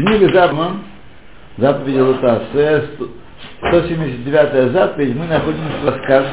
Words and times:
Книга 0.00 0.32
Запма, 0.32 0.80
заповедь 1.58 2.00
Лутасе, 2.00 2.88
179 3.68 4.72
заповедь, 4.72 5.14
мы 5.14 5.26
находимся 5.26 5.76
в 5.82 5.88
рассказ, 5.88 6.24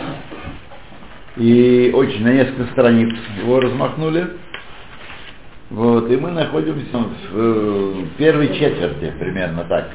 и 1.35 1.91
очень 1.93 2.23
на 2.23 2.31
несколько 2.31 2.71
страниц 2.71 3.13
его 3.37 3.59
размахнули. 3.59 4.27
Вот, 5.69 6.09
и 6.09 6.15
мы 6.15 6.31
находимся 6.31 6.97
в 7.33 8.07
первой 8.17 8.57
четверти, 8.57 9.13
примерно 9.19 9.65
так. 9.65 9.89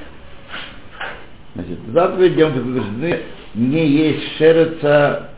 Значит, 1.55 1.79
заповедь, 1.95 2.35
где 2.35 2.45
мы 2.45 2.53
предупреждены, 2.53 3.21
не 3.55 3.87
есть 3.89 4.37
шереца 4.37 5.31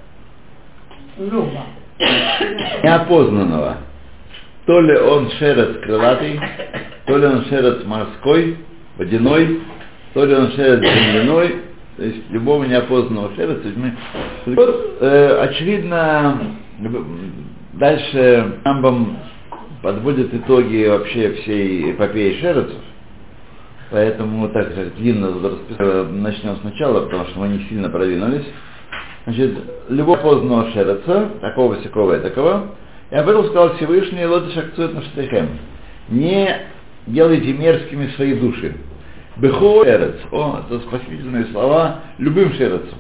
неопознанного. 2.83 3.77
То 4.67 4.81
ли 4.81 4.97
он 4.99 5.31
шерец 5.33 5.81
крылатый, 5.83 6.41
то 7.07 7.17
ли 7.19 7.27
он 7.27 7.45
шерец 7.47 7.85
морской, 7.85 8.57
водяной, 8.97 9.61
то 10.15 10.25
ли 10.25 10.35
он 10.35 10.51
шерец 10.53 10.81
земляной, 10.81 11.57
то 11.97 12.03
есть 12.03 12.31
любого 12.31 12.65
неопознанного 12.65 13.35
шереца. 13.37 13.69
Мы... 13.77 13.93
Вот, 14.47 14.97
э, 15.01 15.39
очевидно, 15.43 16.57
дальше 17.75 18.59
Амбам 18.65 19.19
подводит 19.83 20.35
итоги 20.35 20.87
вообще 20.89 21.35
всей 21.35 21.93
эпопеи 21.93 22.41
шерецов. 22.41 22.81
Поэтому 23.91 24.49
так 24.49 24.75
как 24.75 24.97
длинно 24.97 25.31
начнем 26.11 26.57
сначала, 26.63 27.03
потому 27.03 27.27
что 27.27 27.39
мы 27.41 27.49
не 27.49 27.61
сильно 27.69 27.89
продвинулись. 27.91 28.47
Значит, 29.25 29.57
любого 29.89 30.17
поздного 30.17 30.71
шереца, 30.73 31.29
такого, 31.41 31.77
всякого 31.77 32.17
и 32.17 32.21
такого, 32.21 32.75
и 33.11 33.15
об 33.17 33.29
этом 33.29 33.45
сказал 33.47 33.77
Всевышний 33.77 34.25
Лотиш 34.25 34.57
акцует 34.57 34.95
на 34.95 35.03
штыхем. 35.03 35.59
Не 36.09 36.57
делайте 37.07 37.53
мерзкими 37.53 38.09
свои 38.17 38.35
души. 38.35 38.77
Бехо 39.37 39.85
шерец. 39.85 40.17
О, 40.31 40.61
это 40.67 40.81
спасительные 40.81 41.47
слова 41.47 42.01
любым 42.19 42.53
шерецом. 42.55 42.99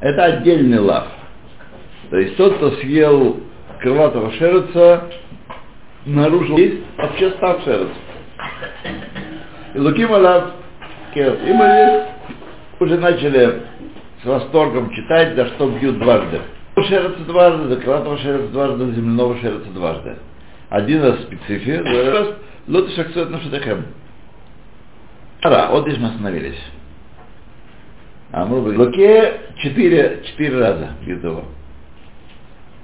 Это 0.00 0.24
отдельный 0.24 0.78
лав. 0.78 1.06
То 2.10 2.18
есть 2.18 2.36
тот, 2.36 2.56
кто 2.56 2.72
съел 2.72 3.40
крылатого 3.80 4.30
шереца, 4.32 5.04
нарушил 6.04 6.58
есть, 6.58 6.82
вообще 6.98 7.30
став 7.30 7.62
шерец. 7.64 7.88
И 9.74 9.78
Луким 9.78 10.12
Алав 10.12 10.52
Керат. 11.14 11.38
И 11.46 11.52
мы 11.52 12.06
уже 12.80 12.98
начали 12.98 13.62
с 14.22 14.26
восторгом 14.26 14.90
читать, 14.94 15.34
за 15.34 15.46
что 15.48 15.68
бьют 15.68 15.98
дважды. 15.98 16.40
Шерца 16.76 17.24
дважды, 17.24 17.68
за 17.68 17.76
крылатого 17.76 18.18
шерца 18.18 18.48
дважды, 18.48 18.86
за 18.86 18.92
земляного 18.92 19.38
шерца 19.38 19.70
дважды. 19.70 20.16
Один 20.70 21.02
раз 21.02 21.20
специфия, 21.22 21.82
другой 21.82 22.10
раз 22.10 22.28
лотыш 22.66 22.98
акцент 22.98 23.30
на 23.30 23.40
шатахем. 23.40 23.84
Ара, 25.42 25.68
вот 25.70 25.86
здесь 25.86 25.98
мы 25.98 26.08
остановились. 26.08 26.60
А 28.32 28.46
мы 28.46 28.60
в 28.60 28.78
Луке 28.78 29.40
четыре, 29.58 30.22
четыре 30.24 30.58
раза 30.58 30.90
бьют 31.04 31.22
его. 31.22 31.44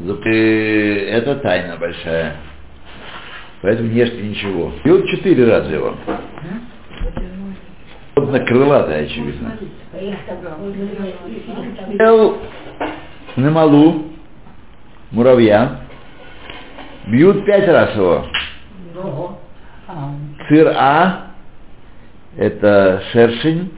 Это 0.00 1.36
тайна 1.36 1.76
большая. 1.78 2.36
Поэтому 3.62 3.88
не 3.88 3.98
ешьте 3.98 4.22
ничего. 4.22 4.72
И 4.84 4.90
вот 4.90 5.06
четыре 5.06 5.48
раза 5.48 5.72
его. 5.72 5.96
Вот 8.16 8.30
на 8.30 8.40
крылатое, 8.40 9.04
очевидно. 9.06 9.56
Ел 13.38 13.44
на 13.44 13.50
малу 13.52 14.02
муравья. 15.12 15.82
Бьют 17.06 17.46
пять 17.46 17.68
раз 17.68 17.94
его. 17.94 18.26
Цир 20.48 20.72
А, 20.74 21.30
это 22.36 23.00
шершень, 23.12 23.70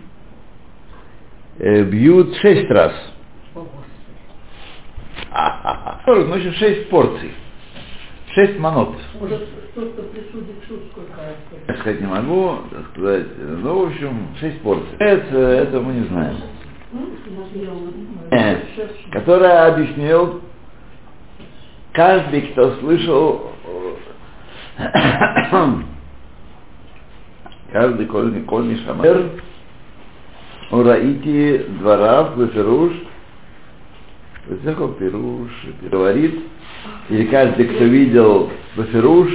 бьют 1.58 2.36
шесть 2.36 2.70
раз. 2.70 2.92
Ну, 6.06 6.34
еще 6.36 6.52
шесть 6.52 6.88
порций. 6.88 7.32
Шесть 8.32 8.58
манот. 8.58 8.96
Может, 9.20 9.46
кто-то 9.72 10.02
присудит 10.04 10.56
суд 10.68 10.80
сколько 10.90 11.12
раз? 11.18 11.78
Сказать 11.80 12.00
не 12.00 12.06
могу, 12.06 12.60
сказать. 12.92 13.26
Ну, 13.36 13.80
в 13.80 13.86
общем, 13.88 14.28
шесть 14.40 14.62
порций. 14.62 14.96
Это, 14.98 15.36
это 15.36 15.80
мы 15.80 15.92
не 15.92 16.06
знаем. 16.06 16.36
Нет, 16.92 18.64
которая 19.12 19.72
объяснил 19.72 20.40
каждый, 21.92 22.42
кто 22.42 22.76
слышал 22.76 23.52
каждый 27.72 28.06
кольный 28.06 28.42
кольный 28.42 28.78
шамер 28.84 29.30
ураити 30.70 31.66
дворав 31.80 32.36
бефируш 32.36 32.92
Высоко 34.50 34.88
пируш 34.88 35.50
говорит, 35.82 36.40
или 37.08 37.26
каждый, 37.26 37.66
кто 37.66 37.84
видел 37.84 38.50
Бафируш, 38.74 39.28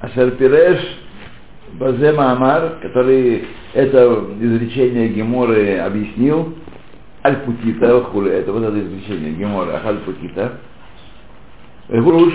Ашер 0.00 0.32
Пиреш, 0.32 0.78
Базема 1.72 2.32
Амар, 2.32 2.78
который 2.82 3.48
это 3.78 4.24
изречение 4.40 5.08
Геморы 5.08 5.78
объяснил, 5.78 6.52
Аль-Путита, 7.24 8.02
хули, 8.04 8.32
это 8.32 8.52
вот 8.52 8.64
это 8.64 8.80
изречение 8.80 9.32
Гемора, 9.34 9.80
Аль-Путита, 9.84 10.54
Бафируш 11.88 12.34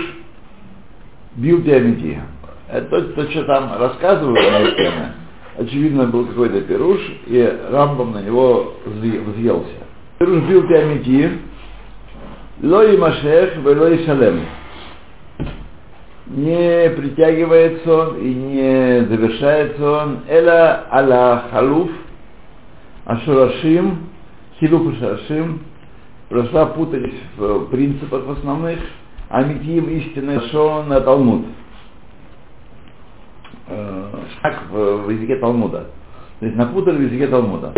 бил 1.35 1.61
Диамити. 1.63 2.21
Это 2.69 2.87
то, 2.87 3.01
то, 3.01 3.29
что 3.29 3.43
там 3.43 3.77
рассказывают 3.77 4.39
на 4.39 4.59
эту 4.59 5.13
очевидно, 5.57 6.05
был 6.05 6.27
какой-то 6.27 6.61
пируш, 6.61 7.01
и 7.27 7.59
Рамбом 7.71 8.13
на 8.13 8.21
него 8.21 8.75
взъелся. 8.85 9.67
Пируш 10.19 10.43
бил 10.43 10.65
Диамити, 10.65 11.39
Лой 12.61 12.97
Машех, 12.97 13.57
Велой 13.57 14.05
Шалем. 14.05 14.45
Не 16.35 16.89
притягивается 16.89 17.95
он 17.95 18.17
и 18.17 18.33
не 18.33 19.05
завершается 19.05 19.91
он. 19.91 20.19
Эла 20.27 20.85
аля 20.91 21.43
халуф, 21.51 21.91
ашурашим, 23.05 24.09
хилуф 24.59 24.95
ашурашим. 24.95 25.59
Прошла 26.29 26.65
путались 26.65 27.21
в 27.37 27.65
принципах 27.65 28.27
основных. 28.27 28.79
Амитим 29.29 29.87
истинный 29.89 30.39
шон 30.49 30.89
на 30.89 31.01
Талмуд. 31.01 31.45
Шаг 34.41 34.63
в 34.71 35.09
языке 35.11 35.35
Талмуда. 35.35 35.85
То 36.39 36.45
есть 36.47 36.57
напутали 36.57 36.97
в 36.97 37.01
языке 37.03 37.27
Талмуда. 37.27 37.73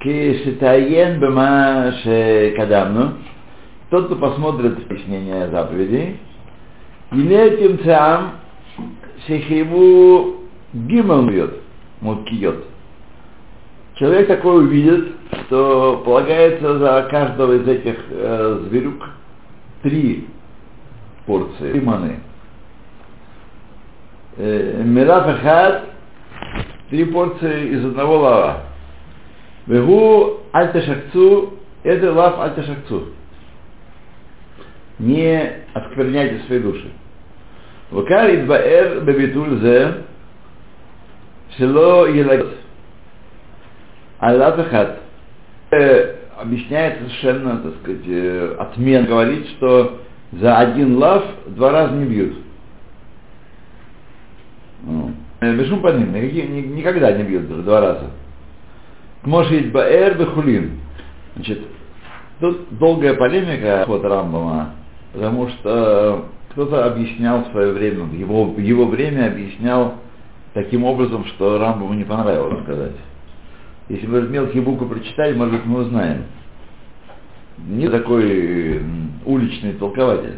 Кешитаен 0.00 1.20
бема 1.20 1.92
шекадамну. 2.02 3.12
Тот, 3.90 4.06
кто 4.06 4.16
посмотрит 4.16 4.76
объяснение 4.78 5.48
заповедей, 5.50 6.18
Илетим 7.12 7.78
цам 7.84 8.32
шехиву 9.26 10.36
гимал 10.72 11.26
бьет, 11.26 11.54
муткиет. 12.00 12.64
Человек 13.94 14.26
такой 14.28 14.64
увидит, 14.64 15.14
что 15.46 16.02
полагается 16.04 16.78
за 16.78 17.08
каждого 17.10 17.54
из 17.54 17.66
этих 17.66 17.96
э, 18.10 18.64
зверюк 18.68 19.08
три 19.82 20.26
порции, 21.26 21.72
три 21.72 21.80
маны. 21.80 22.20
Э, 24.36 24.82
Мираф 24.84 25.26
Ахад, 25.28 25.84
три 26.90 27.04
порции 27.04 27.68
из 27.70 27.84
одного 27.86 28.18
лава. 28.18 28.62
Вегу 29.66 30.40
альташакцу, 30.52 31.54
это 31.82 32.12
лав 32.12 32.38
альташакцу 32.38 33.12
не 34.98 35.52
оскверняйте 35.74 36.44
свои 36.46 36.60
души. 36.60 36.90
Вакар 37.90 38.34
идбаэр 38.34 39.04
бебитуль 39.04 39.60
зе 39.60 40.04
село 41.56 42.06
елагет. 42.06 42.54
Аллахахат 44.18 45.00
объясняет 46.38 46.98
совершенно, 46.98 47.58
так 47.58 47.74
сказать, 47.82 48.58
отмен, 48.58 49.06
говорит, 49.06 49.46
что 49.50 50.00
за 50.32 50.58
один 50.58 50.96
лав 50.96 51.24
два 51.46 51.70
раза 51.70 51.94
не 51.94 52.04
бьют. 52.06 52.36
Бешум 55.40 55.80
по 55.80 55.88
ним, 55.88 56.12
никогда 56.12 57.12
не 57.12 57.22
бьют 57.24 57.48
два 57.64 57.80
раза. 57.80 58.10
Может 59.22 59.70
баэр 59.70 60.18
бехулин. 60.18 60.80
Значит, 61.34 61.60
тут 62.40 62.78
долгая 62.78 63.14
полемика 63.14 63.84
от 63.84 64.04
Рамбама 64.04 64.74
потому 65.12 65.48
что 65.48 66.26
кто-то 66.50 66.86
объяснял 66.86 67.44
в 67.44 67.50
свое 67.50 67.72
время, 67.72 68.12
его, 68.14 68.54
его 68.56 68.86
время 68.86 69.26
объяснял 69.26 69.94
таким 70.54 70.84
образом, 70.84 71.26
что 71.26 71.58
Рамбаму 71.58 71.94
не 71.94 72.04
понравилось 72.04 72.62
сказать. 72.64 72.96
Если 73.88 74.06
мы 74.06 74.22
мелкие 74.22 74.62
буквы 74.62 74.88
прочитали, 74.88 75.34
может 75.34 75.64
мы 75.66 75.80
узнаем. 75.80 76.24
Не 77.58 77.88
такой 77.88 78.82
уличный 79.24 79.74
толкователь. 79.74 80.36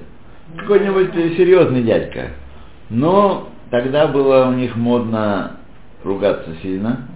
Какой-нибудь 0.57 1.15
серьезный 1.37 1.83
дядька. 1.83 2.31
Но 2.91 3.49
тогда 3.71 4.09
было 4.09 4.49
у 4.49 4.55
них 4.55 4.77
модно 4.77 5.59
ругаться 6.03 6.51
сильно, 6.63 7.09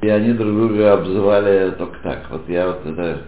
и 0.00 0.08
они 0.08 0.32
друг 0.32 0.54
друга 0.54 0.94
обзывали 0.94 1.72
только 1.72 1.98
так. 2.02 2.26
Вот 2.30 2.48
я 2.48 2.66
вот 2.68 2.86
это 2.86 3.22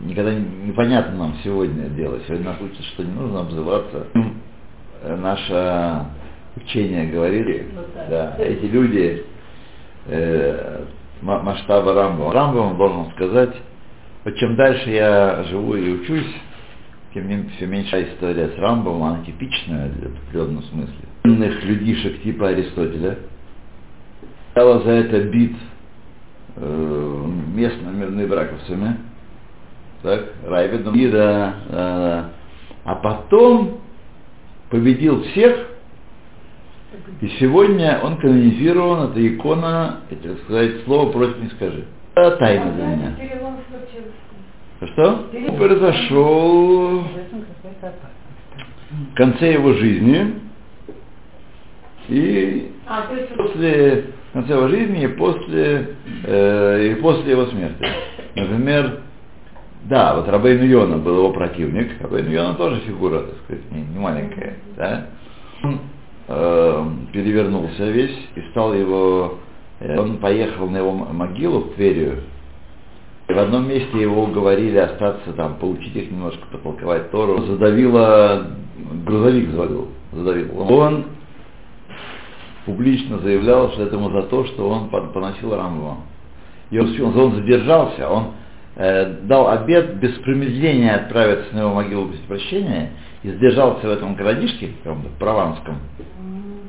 никогда 0.00 0.34
не- 0.34 0.68
непонятно 0.68 1.18
нам 1.18 1.36
сегодня 1.44 1.88
делать. 1.90 2.22
Сегодня 2.26 2.46
нас 2.46 2.60
учат, 2.60 2.84
что 2.86 3.04
не 3.04 3.12
нужно 3.12 3.40
обзываться. 3.40 4.06
Наше 5.04 6.06
учение 6.56 7.06
говорили, 7.10 7.66
так. 7.94 8.08
да, 8.08 8.36
эти 8.38 8.66
люди 8.66 9.24
э, 10.06 10.84
ма- 11.22 11.42
масштаба 11.42 11.94
Рамбова. 11.94 12.32
Рамбов 12.32 12.76
должен 12.76 13.10
сказать, 13.12 13.54
вот 14.24 14.36
чем 14.36 14.54
дальше 14.56 14.90
я 14.90 15.44
живу 15.44 15.74
и 15.74 15.92
учусь, 15.92 16.34
тем 17.14 17.28
мен- 17.28 17.50
все 17.56 17.66
меньше 17.66 18.02
история 18.12 18.48
с 18.48 18.58
Рамбовым, 18.58 19.02
она 19.02 19.24
типичная 19.24 19.88
в 19.88 20.28
определенном 20.28 20.62
смысле. 20.64 20.94
Умных 21.24 21.64
людишек 21.64 22.22
типа 22.22 22.48
Аристотеля. 22.48 23.18
Стало 24.52 24.82
за 24.82 24.90
это 24.90 25.20
бит 25.30 25.56
э, 26.56 27.24
местными 27.54 27.96
мирныбраковцами, 28.00 28.96
так, 30.02 30.26
да, 30.48 30.68
да, 31.10 31.54
да. 31.70 32.30
а 32.84 32.94
потом 32.96 33.80
победил 34.70 35.22
всех, 35.24 35.68
и 37.20 37.28
сегодня 37.38 38.00
он 38.02 38.16
канонизирован, 38.18 39.10
это 39.10 39.26
икона, 39.26 40.00
так 40.10 40.38
сказать, 40.44 40.84
слово 40.84 41.12
против 41.12 41.38
не 41.40 41.48
скажи. 41.50 41.84
Это 42.14 42.36
тайна 42.36 42.72
для 42.72 42.86
меня. 42.86 43.16
Перелом 43.18 43.58
случился. 43.68 44.12
Что? 44.92 45.56
Произошел 45.56 47.04
В 48.90 49.14
конце 49.14 49.52
его 49.52 49.72
жизни 49.74 50.34
и 52.08 52.72
А, 52.86 53.06
есть 53.14 53.34
после 53.34 54.06
конца 54.32 54.54
его 54.54 54.68
жизни 54.68 55.04
и 55.04 55.08
после, 55.08 55.94
э, 56.24 56.88
и 56.88 56.94
после 56.96 57.32
его 57.32 57.46
смерти. 57.46 57.86
Например, 58.34 59.01
да, 59.88 60.14
вот 60.14 60.28
Рабейн 60.28 60.62
Йона 60.62 60.98
был 60.98 61.18
его 61.18 61.32
противник. 61.32 62.00
Рабейн 62.00 62.30
Йона 62.30 62.54
тоже 62.54 62.80
фигура, 62.80 63.20
так 63.20 63.34
сказать, 63.44 63.70
не, 63.72 63.82
не 63.82 63.98
маленькая. 63.98 64.56
Да? 64.76 65.06
Он 65.64 65.80
э, 66.28 66.84
перевернулся 67.12 67.90
весь 67.90 68.16
и 68.36 68.40
стал 68.50 68.74
его... 68.74 69.38
э, 69.80 69.98
он 69.98 70.18
поехал 70.18 70.68
на 70.68 70.78
его 70.78 70.92
могилу 70.92 71.60
в 71.60 71.74
Тверию. 71.74 72.20
И 73.28 73.32
в 73.32 73.38
одном 73.38 73.68
месте 73.68 74.00
его 74.00 74.24
уговорили 74.24 74.78
остаться 74.78 75.32
там, 75.32 75.56
поучить 75.56 75.94
их 75.96 76.10
немножко, 76.10 76.46
потолковать 76.50 77.10
Тору. 77.10 77.42
Задавило, 77.46 78.46
грузовик 79.04 79.50
завалил, 79.50 79.88
задавил. 80.12 80.72
Он 80.72 81.04
публично 82.66 83.18
заявлял, 83.18 83.70
что 83.72 83.82
это 83.82 83.96
ему 83.96 84.10
за 84.10 84.22
то, 84.22 84.44
что 84.44 84.68
он 84.68 84.88
пон- 84.90 85.12
поносил 85.12 85.54
Рамбова. 85.54 85.96
И 86.70 86.78
он, 86.78 87.18
он 87.18 87.34
задержался, 87.34 88.08
он 88.08 88.32
э, 88.76 89.20
дал 89.22 89.48
обед 89.48 89.96
без 89.96 90.12
промедления 90.18 90.96
отправиться 90.96 91.54
на 91.54 91.60
его 91.60 91.74
могилу 91.74 92.06
без 92.06 92.18
прощения 92.20 92.90
и 93.22 93.30
задержался 93.30 93.86
в 93.86 93.90
этом 93.90 94.14
городишке, 94.14 94.70
каком-то 94.82 95.08
прованском, 95.18 95.78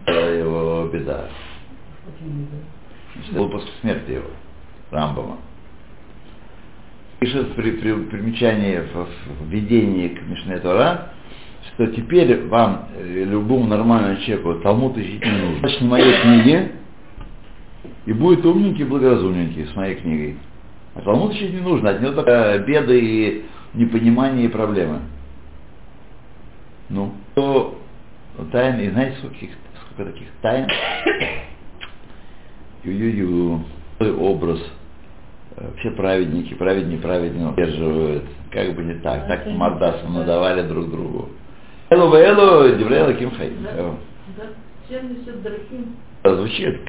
его 0.08 0.90
беда. 0.92 1.26
Значит, 3.16 3.34
было 3.34 3.48
после 3.48 3.70
смерти 3.82 4.12
его, 4.12 4.30
Рамбова. 4.92 5.38
Пишет 7.20 7.54
при, 7.56 7.72
при 7.72 7.94
примечании 7.94 8.80
в, 8.80 9.08
в 9.44 9.50
введении 9.50 10.10
к 10.10 10.22
Мишне 10.24 10.60
Тора, 10.60 11.14
что 11.74 11.88
теперь 11.88 12.48
вам, 12.48 12.90
э, 12.98 13.24
любому 13.24 13.68
нормальному 13.68 14.18
человеку, 14.18 14.56
Талмуд 14.56 14.98
учить 14.98 15.24
не 15.24 15.32
нужно. 15.32 15.62
Начни 15.62 15.88
моей 15.88 16.22
книги, 16.22 16.72
и 18.06 18.14
будет 18.14 18.46
умненький, 18.46 18.84
благоразумненький 18.84 19.66
с 19.66 19.76
моей 19.76 19.96
книгой. 19.96 20.38
А 20.96 21.02
Талмуд 21.02 21.32
учить 21.32 21.54
не 21.54 21.60
нужно, 21.62 21.90
от 21.92 22.02
него 22.02 22.14
только 22.14 22.60
беды 22.60 23.00
и 23.00 23.46
непонимание 23.74 24.46
и 24.46 24.50
проблемы. 24.50 25.00
Ну, 26.90 27.14
то 27.34 27.80
тайн, 28.52 28.80
и 28.80 28.90
знаете, 28.90 29.18
сколько, 29.18 29.38
сколько 29.88 30.12
таких 30.12 30.28
тайн? 30.42 30.68
Ю-ю-ю, 32.84 33.62
образ. 34.20 34.60
Э, 35.56 35.72
Все 35.80 35.92
праведники, 35.92 36.54
праведники 36.54 37.02
праведника 37.02 37.50
удерживают. 37.52 38.26
Как 38.52 38.76
бы 38.76 38.84
не 38.84 38.96
так. 38.96 39.28
Так 39.28 39.48
мордасом 39.48 40.14
надавали 40.14 40.62
друг 40.68 40.92
другу. 40.92 41.30
Элу 41.90 42.10
вэлу, 42.10 42.76
Деврейла 42.78 43.14
Ким 43.14 43.32
Хаим. 43.32 43.66
Да, 46.24 46.30
70 46.30 46.32
драхим. 46.32 46.38
Звучит, 46.38 46.80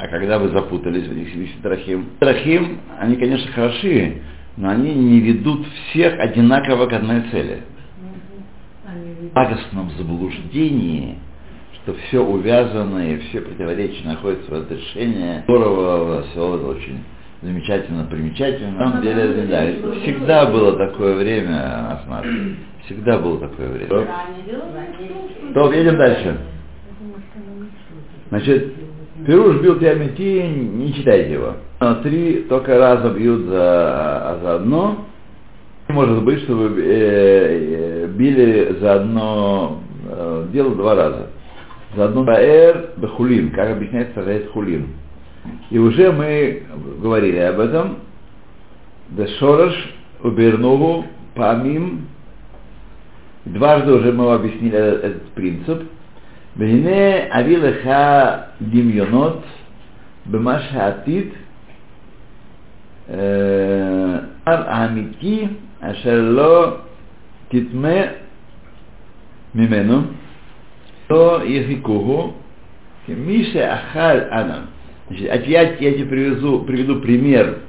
а 0.00 0.08
когда 0.08 0.38
вы 0.38 0.48
запутались 0.48 1.06
в 1.06 1.12
этих 1.12 1.32
70 1.32 1.60
драхим? 1.62 2.06
Драхим, 2.20 2.80
они, 2.98 3.16
конечно, 3.16 3.52
хороши, 3.52 4.22
но 4.56 4.70
они 4.70 4.94
не 4.94 5.20
ведут 5.20 5.66
всех 5.90 6.18
одинаково 6.18 6.86
к 6.86 6.92
одной 6.92 7.22
цели. 7.30 7.62
Они 8.86 9.28
В 9.28 9.32
пагостном 9.32 9.90
заблуждении, 9.98 11.16
что 11.74 11.94
все 11.94 12.24
увязано 12.24 13.12
и 13.12 13.18
все 13.28 13.40
противоречия 13.40 14.06
находятся 14.06 14.50
в 14.50 14.54
разрешении. 14.54 15.42
Здорово, 15.44 16.22
все 16.30 16.56
это 16.56 16.66
очень 16.66 16.98
замечательно, 17.42 18.04
примечательно. 18.04 18.72
На 18.72 18.78
самом 18.78 19.02
деле, 19.02 19.46
да, 19.48 19.66
всегда 20.02 20.46
было 20.46 20.76
такое 20.76 21.16
время, 21.16 21.92
Асмат. 21.92 22.24
Всегда 22.86 23.18
было 23.18 23.38
такое 23.38 23.68
время. 23.68 24.06
То, 25.52 25.72
едем 25.72 25.98
дальше. 25.98 26.38
Значит, 28.30 28.74
Пируш 29.26 29.60
бил 29.60 29.78
Тиамити, 29.78 30.46
не 30.46 30.92
читайте 30.94 31.32
его. 31.32 31.54
Но 31.80 31.96
Три 31.96 32.44
только 32.48 32.78
раза 32.78 33.10
бьют 33.10 33.46
за, 33.46 34.38
за 34.42 34.54
одно. 34.56 35.06
Может 35.88 36.22
быть, 36.22 36.42
что 36.42 36.54
вы 36.54 36.82
э, 36.82 36.84
э, 36.84 38.06
били 38.08 38.76
за 38.80 38.94
одно 38.96 39.80
э, 40.08 40.46
дело 40.52 40.74
два 40.74 40.94
раза. 40.94 41.30
За 41.96 42.04
одно 42.04 42.24
Баэр 42.24 42.90
Бахулин, 42.98 43.50
как 43.52 43.70
объясняется 43.70 44.22
Раэт 44.22 44.50
Хулин. 44.50 44.88
И 45.70 45.78
уже 45.78 46.12
мы 46.12 46.64
говорили 47.00 47.38
об 47.38 47.60
этом. 47.60 47.96
Дешораш 49.10 49.74
Убернову 50.22 51.06
Памим. 51.34 52.06
Дважды 53.46 53.92
уже 53.92 54.12
мы 54.12 54.34
объяснили 54.34 54.76
этот 54.76 55.22
принцип. 55.30 55.84
והנה 56.57 57.39
אביא 57.39 57.57
לך 57.57 57.89
דמיונות 58.61 59.43
במה 60.25 60.59
שהעתיד 60.59 61.27
אה, 63.09 64.19
האמיתי 64.45 65.47
אשר 65.81 66.21
לא 66.21 66.77
תטמא 67.47 68.01
ממנו, 69.55 70.01
לא 71.09 71.39
יחיקוהו, 71.45 72.33
כמי 73.05 73.43
שאכל 73.43 74.19
אדם. 74.29 74.63
Значит, 75.09 75.29
а 75.29 75.35
я, 75.35 75.61
я 75.63 75.93
тебе 75.93 76.05
привезу, 76.05 76.63
приведу 76.65 77.01
пример 77.01 77.59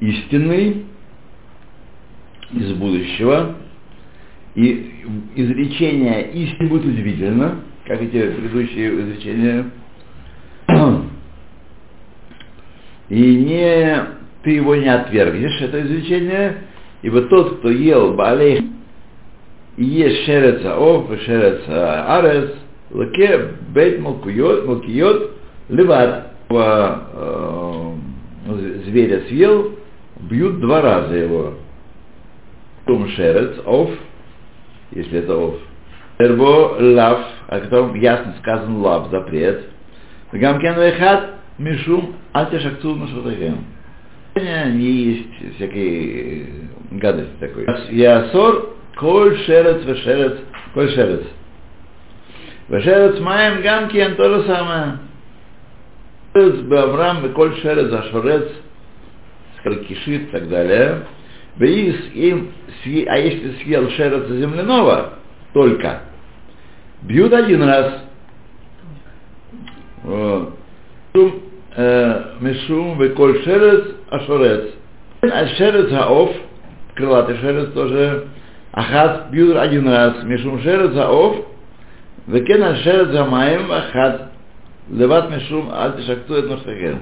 истинный 0.00 0.84
из 2.52 2.72
будущего, 2.72 3.54
и 4.56 5.04
изречение 5.36 6.32
истины 6.32 6.68
будет 6.68 6.86
удивительно, 6.86 7.60
Как 7.85 8.01
эти 8.01 8.31
предыдущие 8.31 9.01
изречения. 9.01 9.65
И 13.09 13.35
не, 13.35 14.03
ты 14.43 14.51
его 14.51 14.75
не 14.75 14.87
отвергнешь, 14.87 15.61
это 15.61 15.81
изречение, 15.83 16.57
ибо 17.03 17.21
тот, 17.23 17.59
кто 17.59 17.69
ел 17.69 18.15
балей, 18.15 18.71
и 19.77 19.85
ест 19.85 20.25
шерец 20.25 20.65
аов, 20.65 21.11
и 21.11 21.17
шерец 21.23 21.61
арес, 21.67 22.55
лаке 22.89 23.49
бейт 23.69 23.99
малкиот, 23.99 24.65
малкиот 24.65 25.31
леват. 25.69 26.31
Э, 26.49 27.93
зверя 28.85 29.21
съел, 29.27 29.71
бьют 30.29 30.59
два 30.59 30.81
раза 30.81 31.15
его. 31.15 31.53
Том 32.85 33.07
шерец, 33.09 33.59
ов, 33.65 33.89
если 34.91 35.19
это 35.19 35.35
ов. 35.35 35.55
Эрбо 36.19 36.77
лав, 36.79 37.19
о 37.47 37.59
котором 37.59 37.95
ясно 37.95 38.35
сказан 38.39 38.77
лав, 38.77 39.09
запрет. 39.11 39.65
Гамкен 40.31 40.75
вехат 40.75 41.35
мишум 41.57 42.15
антишакцу 42.33 42.95
машатахем. 42.95 43.65
Не 44.35 44.91
есть 44.91 45.55
всякие 45.55 46.47
гадости 46.91 47.33
такой. 47.39 47.65
Ясор 47.91 48.75
коль 48.97 49.37
шерец 49.45 49.85
вешерец, 49.85 50.37
коль 50.73 50.89
шерец. 50.89 51.23
Вешерец 52.67 53.19
маем 53.19 53.61
гамкен 53.61 54.15
то 54.15 54.29
же 54.29 54.47
самое. 54.47 54.99
Шерец 56.33 56.61
баврам, 56.61 57.31
коль 57.33 57.55
шерец 57.61 57.93
ашорец, 57.93 58.49
скалькишит 59.59 60.23
и 60.23 60.31
так 60.31 60.49
далее. 60.49 61.03
Бейс 61.57 61.95
им, 62.13 62.51
а 63.07 63.17
если 63.17 63.63
съел 63.63 63.89
шерца 63.91 64.35
земляного, 64.35 65.13
только, 65.53 66.01
бьют 67.03 67.33
один 67.33 67.63
раз, 67.63 68.05
Вот. 70.03 70.53
Мишум, 72.39 73.01
э, 73.01 73.03
веколь 73.03 73.43
шерец 73.43 73.95
ашорец. 74.09 74.73
А 75.21 75.47
шерец 75.47 75.89
хаоф, 75.89 76.31
крылатый 76.93 77.37
шерец 77.37 77.71
тоже, 77.73 78.27
ахат 78.71 79.29
бьют 79.31 79.57
один 79.57 79.87
раз. 79.87 80.23
Мишум 80.23 80.61
шерец 80.61 80.93
хаоф, 80.93 81.37
векен 82.27 82.63
ашерец 82.63 83.11
хамаем 83.15 83.71
ахат. 83.71 84.31
Леват 84.89 85.31
мишум 85.31 85.71
аль 85.73 85.97
тишакту 85.97 86.35
это 86.35 86.49
ношахер. 86.49 86.97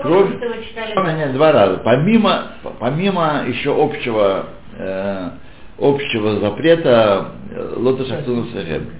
Кровь, 0.00 0.34
читали. 0.68 1.18
нет, 1.18 1.32
два 1.32 1.50
раза. 1.52 1.78
Помимо, 1.78 2.52
помимо 2.78 3.44
еще 3.48 3.74
общего, 3.74 4.46
э, 4.78 5.30
общего 5.78 6.40
запрета 6.40 7.28
э, 7.50 7.74
лота 7.76 8.04
шахтуну 8.04 8.46
сахем 8.52 8.90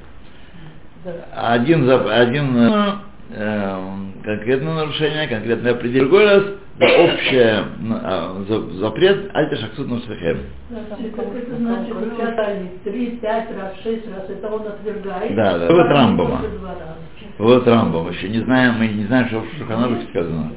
Да. 1.05 1.12
Один, 1.53 1.83
зап- 1.89 2.09
один 2.09 2.57
э, 2.57 2.91
э, 3.31 3.77
конкретное 4.24 4.74
нарушение, 4.74 5.27
конкретное 5.27 5.71
определение. 5.71 6.01
Другой 6.09 6.25
раз 6.25 6.43
за 6.79 6.86
общее 7.03 7.63
э, 8.03 8.43
за- 8.50 8.69
запрет 8.79 9.29
альта 9.33 9.55
шахтуну 9.57 10.00
сахем. 10.01 10.39
Да, 10.69 10.77
там 10.89 11.03
Как 11.03 11.15
кого- 11.15 11.38
это 11.38 11.51
там 11.51 11.59
значит, 11.59 11.93
кого- 11.93 12.05
вот 12.05 12.83
три, 12.83 13.07
пять 13.21 13.47
раз, 13.57 13.74
шесть 13.83 14.05
раз, 14.12 14.29
это 14.29 14.47
он 14.47 14.67
отвергает. 14.67 15.36
Да, 15.36 15.57
да. 15.59 15.67
А 15.67 15.71
Вот 15.71 15.86
Рамбама. 15.88 16.38
после 16.38 16.57
два 16.57 16.69
раза. 16.69 16.95
Вот 17.39 17.67
Рамбом. 17.67 18.09
Еще 18.12 18.29
не 18.29 18.39
знаем, 18.39 18.75
мы 18.79 18.88
не 18.88 19.05
знаем, 19.05 19.27
что 19.27 19.39
в 19.41 19.45
Шуханарухе 19.59 20.07
сказано. 20.09 20.51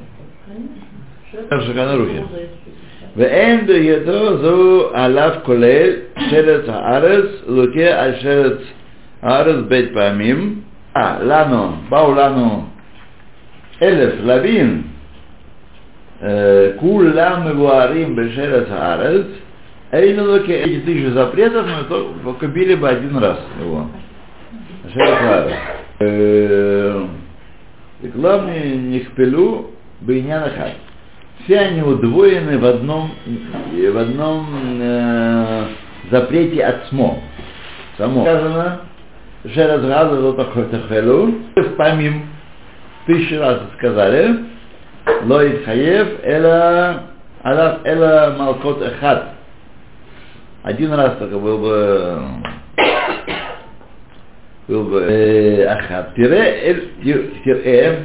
Конечно. 0.47 1.57
В 1.57 1.65
Шуханарухе. 1.65 2.23
ואין 3.15 3.65
בידו 3.67 4.37
זו 4.37 4.89
עליו 4.93 5.31
כולל 5.43 5.89
שרץ 6.29 6.65
הארץ, 6.69 7.25
לוקה 7.47 8.01
על 8.03 8.11
שרץ 8.21 8.57
הארץ 9.21 9.65
בית 9.67 9.93
פעמים. 9.93 10.61
אה, 10.97 11.17
לנו, 11.21 11.71
באו 11.89 12.15
לנו 12.15 12.65
אלף 13.81 14.13
לווים, 14.23 14.83
אה, 16.23 16.67
כולם 16.75 17.47
מבוארים 17.47 18.15
בשרץ 18.15 18.67
הארץ, 18.71 19.25
אין 19.93 20.19
луке 20.19 20.63
эти 20.63 20.79
тысячи 20.85 21.09
запретов, 21.09 21.65
мы 21.67 21.83
только, 21.83 22.19
только 22.23 22.47
били 22.47 22.75
бы 22.75 22.87
один 22.87 23.17
раз 23.17 23.39
его. 23.59 23.87
Шерец 24.93 25.21
הארץ. 25.21 25.53
Э, 25.99 27.05
И 28.03 28.07
главное, 28.07 28.63
не 28.63 28.99
хпелю 29.01 29.71
бейнян 30.01 30.43
ахат. 30.43 30.73
Все 31.43 31.59
они 31.59 31.81
удвоены 31.81 32.57
в 32.57 32.65
одном, 32.65 33.11
э, 33.73 33.91
в 33.91 33.97
одном 33.97 34.47
э, 34.79 35.65
запрете 36.09 36.63
от 36.63 36.87
СМО. 36.87 37.19
Само. 37.97 38.23
Сказано, 38.23 38.81
Шераз 39.54 39.82
Газа 39.82 40.20
за 40.20 40.32
Тахелу, 40.34 41.34
помим, 41.76 42.26
тысячу 43.06 43.38
раз 43.40 43.60
сказали, 43.76 44.44
Лоид 45.24 45.64
Хаев, 45.64 46.08
Эла, 46.24 47.02
Алав, 47.42 47.78
Эла 47.84 48.34
Малкот 48.38 48.82
Эхат. 48.82 49.34
Один 50.64 50.92
раз 50.94 51.16
только 51.18 51.38
был 51.38 51.58
бы 51.58 52.22
был 54.66 54.84
бы 54.84 55.00
э, 55.00 55.64
Ахат. 55.66 56.14
Тире, 56.16 56.38
эль, 56.38 56.90
тир- 57.04 57.30
тире, 57.44 58.00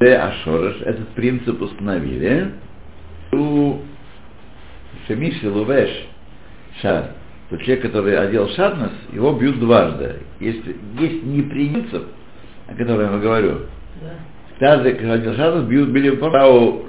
Э, 0.00 0.14
Ашореш, 0.16 0.80
этот 0.82 1.08
принцип 1.10 1.60
установили 1.62 2.52
у 3.32 3.78
Шемиши 5.06 5.48
Лувеш 5.48 5.90
Шар. 6.80 7.10
Тот 7.50 7.60
человек, 7.62 7.82
который 7.82 8.16
одел 8.18 8.48
шатнес, 8.50 8.92
его 9.12 9.32
бьют 9.34 9.58
дважды. 9.58 10.16
Если 10.40 10.76
есть 10.98 11.22
не 11.24 11.42
принцип, 11.42 12.04
о 12.66 12.74
котором 12.74 13.12
я 13.14 13.18
говорю, 13.18 13.58
каждый, 14.58 14.94
кто 14.94 15.12
одел 15.12 15.34
шатнес, 15.34 15.64
бьют, 15.64 15.90
били 15.90 16.10
по 16.16 16.30
праву 16.30 16.84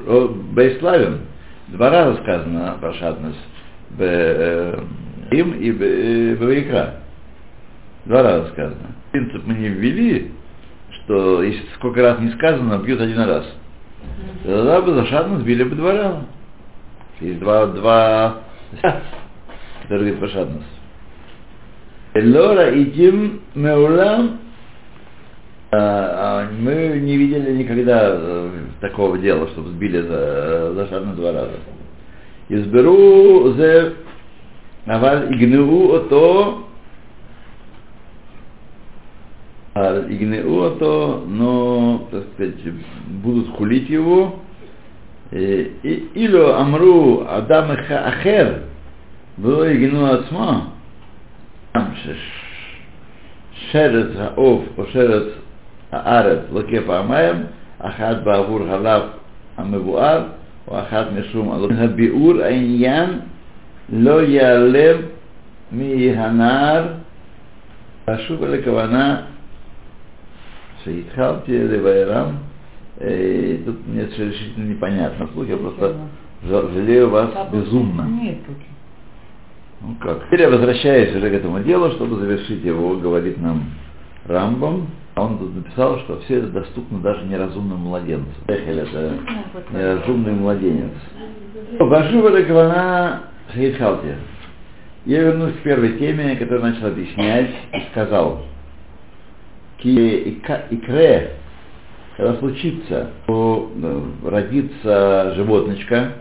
Бейславин. 0.53 1.21
Два 1.69 1.89
раза 1.89 2.21
сказано 2.21 2.77
про 2.79 2.93
шатнес. 2.93 3.35
Э, 3.99 4.83
им 5.31 5.51
и 5.53 5.71
Б- 5.71 5.85
э, 5.85 6.35
Бавикра. 6.35 6.95
Два 8.05 8.23
раза 8.23 8.49
сказано. 8.49 8.95
Принцип 9.11 9.43
мы 9.45 9.53
не 9.55 9.67
ввели, 9.69 10.31
что 10.91 11.43
если 11.43 11.65
сколько 11.75 12.01
раз 12.01 12.19
не 12.19 12.31
сказано, 12.31 12.79
бьют 12.79 13.01
один 13.01 13.19
раз. 13.19 13.45
Тогда 14.43 14.81
бы 14.81 14.93
за 14.93 15.05
шатну 15.05 15.39
сбили 15.39 15.63
бы 15.63 15.91
раза. 15.91 16.25
Есть 17.19 17.39
два, 17.39 17.67
два, 17.67 18.37
которые 18.81 20.13
говорят 20.13 20.19
про 20.19 20.27
шатнус. 20.27 20.63
Лора 22.15 22.71
и 22.71 22.85
Тим 22.91 23.41
Меулам 23.55 24.39
а, 25.71 26.45
а, 26.45 26.51
мы 26.51 26.99
не 26.99 27.17
видели 27.17 27.53
никогда 27.53 28.09
э, 28.11 28.49
такого 28.81 29.17
дела, 29.17 29.47
чтобы 29.47 29.69
сбили 29.71 30.01
за, 30.01 30.73
за 30.75 30.87
шатнус 30.87 31.15
два 31.15 31.31
раза. 31.31 31.57
Изберу 32.49 33.53
зе 33.53 33.93
аваль 34.85 35.33
игнеу 35.33 35.93
ото 35.93 36.67
а 39.74 40.06
игнеу 40.08 40.62
ото, 40.62 41.24
но, 41.28 42.08
так 42.10 42.22
сказать, 42.34 42.74
будут 43.22 43.48
хулить 43.56 43.90
его, 43.90 44.42
э, 45.32 45.64
и- 45.82 46.04
или 46.14 46.52
амру 46.52 47.24
адам 47.28 47.70
эха- 47.72 48.08
ахер, 48.08 48.62
было 49.38 49.72
игну 49.72 50.04
ацма, 50.06 50.52
там 51.72 51.84
ש- 51.94 52.08
שרץ 53.72 54.16
העוף 54.18 54.62
או 54.78 54.84
שרץ 54.92 55.26
הארץ 55.92 56.38
לוקה 56.52 56.76
פעמיים, 56.86 57.36
אחת 57.78 58.16
בעבור 58.24 58.60
חלב 58.70 59.02
המבואר 59.56 60.22
או 60.68 60.80
אחת 60.80 61.06
משום 61.18 61.52
עלות. 61.52 61.70
הביאור 61.78 62.42
העניין 62.42 63.10
לא 63.92 64.22
ייעלם 64.22 64.96
מהנער, 65.72 66.84
חשוב 68.10 68.44
לכוונה 68.44 69.20
Шейхалти 70.83 71.51
или 71.51 71.77
Вайрам, 71.77 72.39
э, 72.99 73.59
тут 73.65 73.87
мне 73.87 74.07
совершенно 74.07 74.65
непонятно 74.65 75.27
слух, 75.33 75.47
я 75.47 75.57
просто 75.57 75.95
жалею 76.43 77.09
вас 77.09 77.29
безумно. 77.51 78.03
Ну 79.81 79.95
как? 79.99 80.25
Теперь 80.27 80.41
я 80.41 80.49
возвращаюсь 80.49 81.15
уже 81.15 81.29
к 81.29 81.33
этому 81.33 81.59
делу, 81.59 81.91
чтобы 81.91 82.17
завершить 82.17 82.63
его, 82.63 82.95
говорит 82.95 83.37
нам 83.41 83.65
Рамбом. 84.25 84.87
А 85.15 85.25
он 85.25 85.37
тут 85.37 85.55
написал, 85.55 85.99
что 85.99 86.19
все 86.21 86.37
это 86.37 86.47
доступно 86.47 86.99
даже 86.99 87.25
неразумному 87.25 87.89
младенцу. 87.89 88.31
Эхель 88.47 88.79
это 88.79 89.13
неразумный 89.71 90.31
младенец. 90.31 90.91
Башива 91.79 92.31
Рагвана 92.31 93.23
Шейхалти. 93.53 94.15
Я 95.05 95.21
вернусь 95.21 95.53
к 95.53 95.63
первой 95.63 95.99
теме, 95.99 96.35
которую 96.37 96.63
начал 96.63 96.87
объяснять, 96.87 97.49
и 97.73 97.81
сказал, 97.91 98.41
Ки 99.83 100.39
икре, 100.69 101.33
когда 102.15 102.35
случится, 102.35 103.09
то 103.27 103.69
э, 103.75 104.01
родится 104.23 105.33
животночка, 105.35 106.13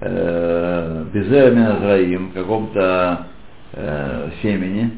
э, 0.00 1.06
безермина 1.12 1.80
зраим, 1.80 2.28
в 2.28 2.34
каком-то 2.34 3.26
э, 3.72 4.30
семени. 4.42 4.92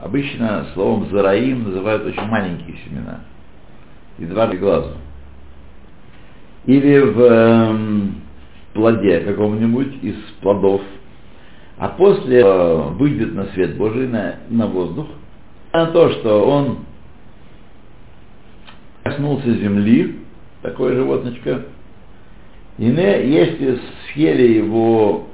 Обычно 0.00 0.66
словом 0.72 1.08
зараим 1.10 1.64
называют 1.64 2.06
очень 2.06 2.26
маленькие 2.26 2.76
семена. 2.86 3.18
И 4.20 4.26
два 4.26 4.46
глаза. 4.46 4.92
Или 6.66 7.00
в 7.00 7.20
эм, 7.22 8.14
плоде 8.72 9.18
каком-нибудь 9.18 9.98
из 10.00 10.14
плодов. 10.42 10.82
А 11.76 11.88
после 11.88 12.38
э, 12.38 12.82
выйдет 12.90 13.34
на 13.34 13.46
свет 13.46 13.76
Божий, 13.76 14.06
на, 14.06 14.36
на 14.48 14.68
воздух, 14.68 15.08
на 15.72 15.86
то, 15.86 16.10
что 16.10 16.44
он 16.46 16.78
коснулся 19.02 19.52
земли, 19.54 20.18
такое 20.62 20.94
животночко, 20.94 21.62
и 22.78 22.84
не, 22.84 23.28
если 23.28 23.80
съели 24.12 24.54
его, 24.54 25.26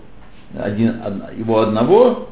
один, 0.58 1.00
од- 1.02 1.38
его 1.38 1.60
одного, 1.60 2.28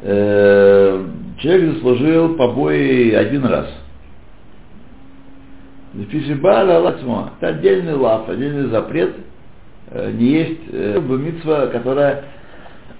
э, 0.00 1.06
человек 1.38 1.74
заслужил 1.74 2.36
побои 2.36 3.12
один 3.12 3.44
раз. 3.44 3.68
Фишибаля 6.10 6.78
лацмо. 6.78 7.32
Это 7.40 7.48
отдельный 7.48 7.94
лав, 7.94 8.28
отдельный 8.28 8.68
запрет. 8.68 9.16
э, 9.90 10.12
не 10.12 10.26
есть 10.26 10.60
э, 10.70 11.00
митцва, 11.00 11.66
которая 11.66 12.24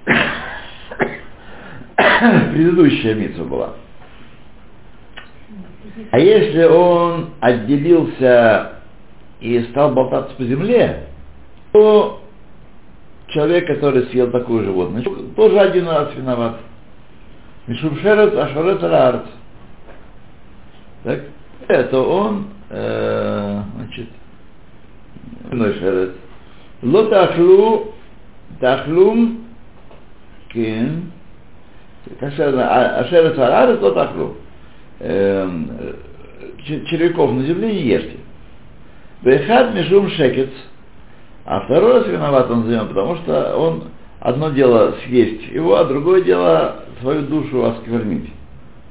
предыдущая 2.52 3.14
митцва 3.14 3.44
была. 3.44 3.74
А 6.10 6.18
если 6.18 6.64
он 6.64 7.30
отделился 7.40 8.72
и 9.40 9.60
стал 9.70 9.92
болтаться 9.92 10.34
по 10.36 10.44
земле, 10.44 11.06
то 11.72 12.22
человек, 13.28 13.66
который 13.66 14.06
съел 14.06 14.30
такое 14.30 14.64
животное, 14.64 15.02
тоже 15.36 15.58
один 15.58 15.88
раз 15.88 16.14
виноват. 16.14 16.56
Мишум 17.66 17.96
шерет, 17.98 18.34
а 18.34 18.48
шерет 18.48 18.82
раарт. 18.82 19.26
Так? 21.04 21.20
Это 21.68 22.00
он, 22.00 22.48
э, 22.68 23.62
значит, 23.76 24.08
иной 25.50 25.74
шерет. 25.74 26.14
Ло 26.82 27.04
тахлу, 27.04 27.94
тахлум, 28.60 29.44
кин, 30.52 31.12
ашерет 32.20 33.38
раарт, 33.38 33.80
ло 33.80 33.92
Эм, 35.00 35.70
червяков 36.66 37.32
на 37.32 37.42
земле 37.44 37.72
не 37.72 37.82
ешьте. 37.82 38.16
Бехад 39.22 39.74
мишум 39.74 40.08
шекец, 40.10 40.50
а 41.46 41.60
второй 41.60 41.94
раз 41.94 42.06
виноват 42.06 42.50
он 42.50 42.64
за 42.64 42.72
него, 42.72 42.86
потому 42.86 43.16
что 43.16 43.56
он 43.56 43.84
одно 44.20 44.50
дело 44.50 44.94
съесть 45.04 45.48
его, 45.52 45.76
а 45.76 45.84
другое 45.84 46.22
дело 46.22 46.84
свою 47.00 47.22
душу 47.22 47.64
осквернить. 47.64 48.30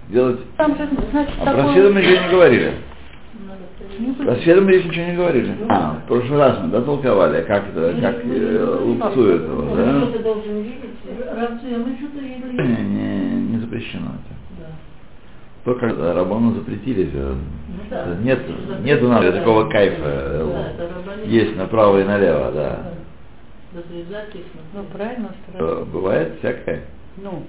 Делать. 0.10 0.40
Там 0.58 0.76
же, 0.76 0.90
значит, 1.12 1.34
А 1.42 1.54
про 1.54 1.74
седом 1.74 1.94
мы 1.94 2.02
ничего 2.02 2.24
не 2.24 2.32
говорили. 2.32 2.74
Про 4.26 4.36
седом 4.38 4.66
мы 4.66 4.74
здесь 4.74 4.86
ничего 4.86 5.06
не 5.06 5.16
говорили. 5.16 5.56
А, 5.68 6.00
в 6.04 6.08
прошлый 6.08 6.40
раз 6.40 6.58
мы 6.64 6.70
да, 6.70 6.82
толковали, 6.82 7.44
как 7.44 7.70
это, 7.70 7.96
как 8.02 8.16
э, 8.26 8.78
лупцуют 8.84 9.44
его, 9.44 9.76
да? 9.76 9.94
Не, 12.64 12.84
не, 12.84 13.42
не 13.52 13.58
запрещено 13.60 14.08
это. 14.08 14.39
Да. 15.66 15.72
Только 15.74 16.14
Рабану 16.14 16.54
запретили. 16.54 17.10
всё. 17.10 17.36
Ну 17.36 17.84
да. 17.90 18.16
Нет, 18.22 18.40
нет 18.84 19.02
у 19.04 19.08
нас 19.08 19.26
такого 19.34 19.70
кайфа. 19.70 20.04
э, 20.06 20.50
Да, 20.52 20.84
это 20.84 20.94
рабанит. 20.96 21.28
Есть 21.28 21.56
направо 21.58 22.02
и 22.02 22.04
налево, 22.06 22.52
да. 22.52 22.80
Их. 23.74 24.44
Ну, 24.74 24.84
правильно, 24.92 25.30
Э, 25.54 25.58
сразу. 25.58 25.86
Бывает 25.86 26.36
всякое. 26.40 26.82
Ну. 27.18 27.44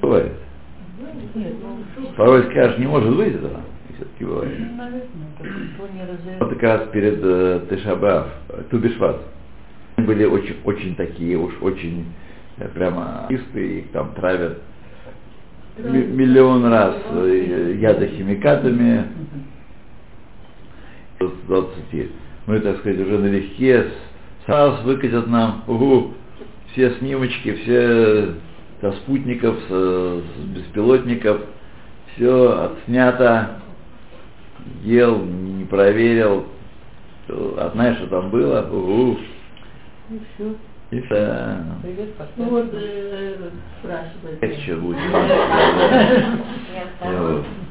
Бывает. 0.00 0.32
Нет, 1.34 1.54
ну, 1.62 2.06
Порой 2.16 2.44
скажешь, 2.50 2.78
не 2.78 2.86
может 2.86 3.16
быть 3.16 3.34
этого. 3.34 3.60
И 3.88 3.92
все-таки 3.94 4.24
бывает. 4.24 4.58
ну. 4.58 6.36
Вот 6.40 6.50
как 6.50 6.62
раз 6.62 6.88
перед 6.92 7.18
э, 7.22 7.60
Тешабав, 7.70 8.28
э, 8.50 8.62
Тубишват, 8.70 9.20
были 9.96 10.24
очень, 10.24 10.56
очень 10.64 10.94
такие 10.94 11.36
уж, 11.36 11.54
очень 11.60 12.06
э, 12.58 12.68
прямо 12.68 13.26
чистые, 13.28 13.80
их 13.80 13.90
там 13.90 14.12
травят 14.14 14.58
миллион 15.78 16.66
раз 16.66 16.96
ядохимикатами. 17.14 19.06
С 21.20 21.46
20. 21.46 22.10
Мы, 22.46 22.60
так 22.60 22.78
сказать, 22.78 22.98
уже 22.98 23.18
налегке 23.18 23.86
сразу 24.46 24.82
выкатят 24.84 25.26
нам 25.26 25.62
угу, 25.66 26.14
все 26.72 26.92
снимочки, 26.98 27.52
все 27.54 28.34
со 28.80 28.92
спутников, 28.92 29.56
с, 29.68 29.70
с 29.70 30.44
беспилотников, 30.56 31.42
все 32.14 32.70
отснято, 32.72 33.60
ел, 34.82 35.22
не 35.22 35.64
проверил, 35.66 36.46
а 37.28 37.70
знаешь, 37.74 37.98
что 37.98 38.06
там 38.06 38.30
было, 38.30 38.62
угу, 38.62 39.18
И 40.10 40.20
все. 40.34 40.54
И 40.90 41.00
все. 41.02 41.56
Привет, 41.82 42.08
Ну 42.36 42.50
вот, 42.50 42.68
э, 42.72 43.50
спрашивает. 43.78 44.42
Легче 44.42 44.76
будет. 44.76 44.98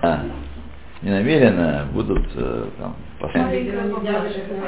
А, 0.02 0.24
не 1.02 1.10
намеренно 1.12 1.88
будут 1.94 2.26
э, 2.36 2.70
там 2.78 2.96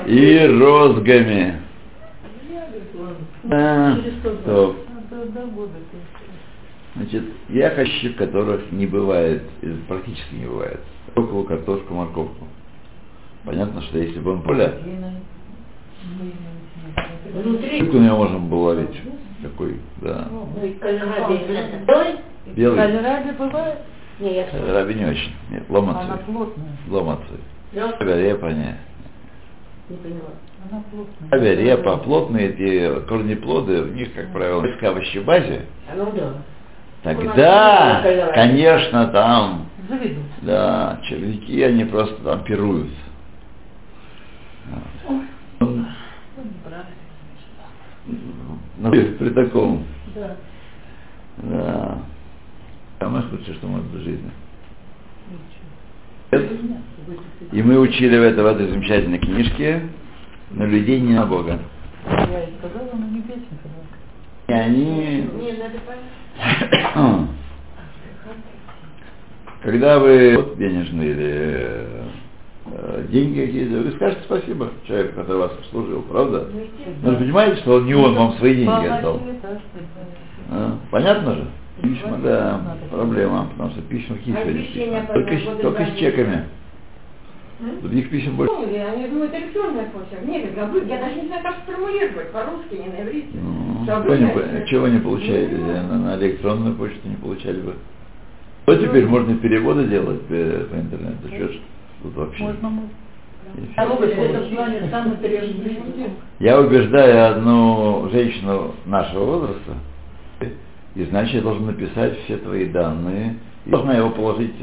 и 0.08 0.48
розгами. 0.60 1.62
Да, 3.43 3.98
Через 3.98 4.20
сто 4.20 4.29
два. 4.31 4.43
то, 4.43 4.75
да, 5.10 5.17
да, 5.34 5.45
года 5.47 5.71
ты. 5.91 5.97
значит, 6.95 7.23
я 7.49 7.69
хочу, 7.71 8.13
которых 8.15 8.71
не 8.71 8.86
бывает, 8.86 9.43
практически 9.88 10.36
не 10.36 10.45
бывает. 10.45 10.82
Около 11.15 11.43
картошку, 11.45 11.93
морковку. 11.93 12.47
Понятно, 13.45 13.82
что 13.82 13.97
если 13.97 14.19
бы 14.19 14.34
он 14.34 14.43
поле, 14.43 14.80
Длинный. 14.84 15.21
Внутри. 17.25 17.77
сколько 17.81 17.95
у 17.95 17.99
него 17.99 18.17
можно 18.17 18.39
было 18.39 18.63
ловить? 18.69 19.01
Какой, 19.41 19.79
да. 20.01 20.27
Ну 20.29 20.65
и 20.65 20.73
кальраби. 20.73 22.19
Белый. 22.55 22.77
Кальраби 22.77 23.31
бывает? 23.38 23.77
Не, 24.19 24.36
я 24.36 24.47
Э, 24.51 24.73
Раби 24.73 24.93
не 24.93 25.05
очень. 25.05 25.31
Нет, 25.49 25.63
Она 25.67 25.79
ломаться. 25.79 26.17
плотная. 26.25 26.77
Лёгкая? 27.73 28.21
Репа, 28.21 28.45
не. 28.47 28.75
Не 29.89 29.97
поняла. 29.97 30.29
Она 30.69 30.84
плотная. 30.91 31.55
Репа, 31.55 31.97
плотные 31.97 32.49
эти 32.49 33.05
корнеплоды, 33.07 33.81
в 33.81 33.95
них, 33.95 34.13
как 34.13 34.31
правило, 34.31 34.62
в 34.62 34.84
овощебазе. 34.84 35.62
Ну 35.95 36.12
да. 36.15 36.34
Тогда, 37.03 38.03
конечно, 38.36 39.07
там, 39.07 39.65
Завидуют. 39.89 40.19
да, 40.43 40.99
червяки, 41.03 41.63
они 41.63 41.86
просто 41.86 42.21
там 42.23 42.43
пируют. 42.43 42.91
Вот. 45.07 45.23
Ну, 48.78 48.91
при 48.91 49.30
таком, 49.30 49.84
Да. 50.15 50.36
да. 51.38 51.97
Самое 53.00 53.24
худшее, 53.26 53.56
что 53.56 53.67
может 53.67 53.86
быть 53.88 54.02
в 54.02 54.06
жизни. 54.06 54.32
Нет? 56.32 56.52
И 57.52 57.63
мы 57.63 57.80
учили 57.80 58.17
в, 58.17 58.21
это, 58.21 58.43
в 58.43 58.45
этой 58.45 58.67
замечательной 58.67 59.19
книжке 59.19 59.82
на 60.52 60.65
людей 60.65 61.02
не 61.02 61.13
на 61.13 61.26
Бога. 61.26 61.60
Я 62.08 62.43
и 62.43 62.54
сказала, 62.60 62.89
но 62.93 63.08
не 63.08 63.21
песенка. 63.21 63.69
И 64.47 64.54
они 64.54 65.30
Не, 65.34 65.52
надо 65.54 65.80
понять. 65.86 67.30
Когда 69.63 70.00
вы 70.00 70.38
вот 70.38 70.58
денежные 70.58 71.12
или 71.12 71.30
э, 71.30 72.04
деньги 73.10 73.41
какие-то, 73.41 73.82
вы 73.82 73.91
скажете 73.91 74.21
спасибо 74.26 74.69
человеку, 74.88 75.15
который 75.15 75.38
вас 75.38 75.52
обслужил, 75.54 76.02
правда? 76.04 76.47
Но 77.02 77.12
вы 77.12 77.17
понимаете, 77.17 77.62
что 77.62 77.76
он 77.76 77.86
не 77.86 77.95
он 77.95 78.15
вам 78.15 78.34
свои 78.34 78.56
деньги 78.56 78.88
отдал. 78.88 79.21
А? 80.50 80.78
Понятно 80.91 81.36
же? 81.36 81.47
Письма, 81.82 82.17
да, 82.17 82.78
проблема, 82.91 83.47
потому 83.52 83.71
что 83.71 83.82
письма 83.82 84.17
какие 84.17 84.36
сегодня 84.36 84.63
письма 84.63 85.13
Только, 85.13 85.38
с- 85.38 85.62
только 85.62 85.86
с 85.86 85.97
чеками. 85.97 86.45
Других 87.82 88.10
писем 88.10 88.36
больше. 88.36 88.54
Они 88.54 89.08
думают, 89.08 89.34
электронная 89.34 89.86
почта. 89.86 90.17
Нет, 90.26 90.52
я 90.56 90.97
даже 91.00 91.15
не 91.21 91.28
знаю, 91.28 91.43
как 91.43 91.56
сформулировать 91.63 92.32
по-русски, 92.32 92.74
не 92.74 92.89
на 92.89 93.08
иврите. 93.08 93.30
Ну, 93.34 93.86
не 94.15 94.67
чего 94.67 94.88
не 94.88 95.00
получаете? 95.00 95.56
На, 95.58 95.97
на 95.97 96.15
электронную 96.17 96.76
почту 96.76 97.08
не 97.08 97.15
получали 97.15 97.62
бы. 97.62 97.76
Вот 98.65 98.80
теперь 98.80 99.06
можно 99.06 99.36
переводы 99.38 99.86
делать 99.86 100.21
э, 100.30 100.65
по 100.71 100.76
интернету. 100.76 101.28
Что 101.28 101.47
ж 101.54 101.58
тут 102.03 102.15
вообще? 102.15 102.43
Можно, 102.43 102.69
тревожный. 105.17 106.11
Я 106.39 106.59
убеждаю 106.59 107.31
одну 107.31 108.09
женщину 108.11 108.75
нашего 108.85 109.25
возраста, 109.25 109.73
и 110.95 111.03
значит 111.05 111.35
я 111.35 111.41
должен 111.41 111.65
написать 111.65 112.19
все 112.19 112.37
твои 112.37 112.65
данные, 112.65 113.35
и 113.65 113.69
должна 113.69 113.95
его 113.95 114.09
положить, 114.09 114.55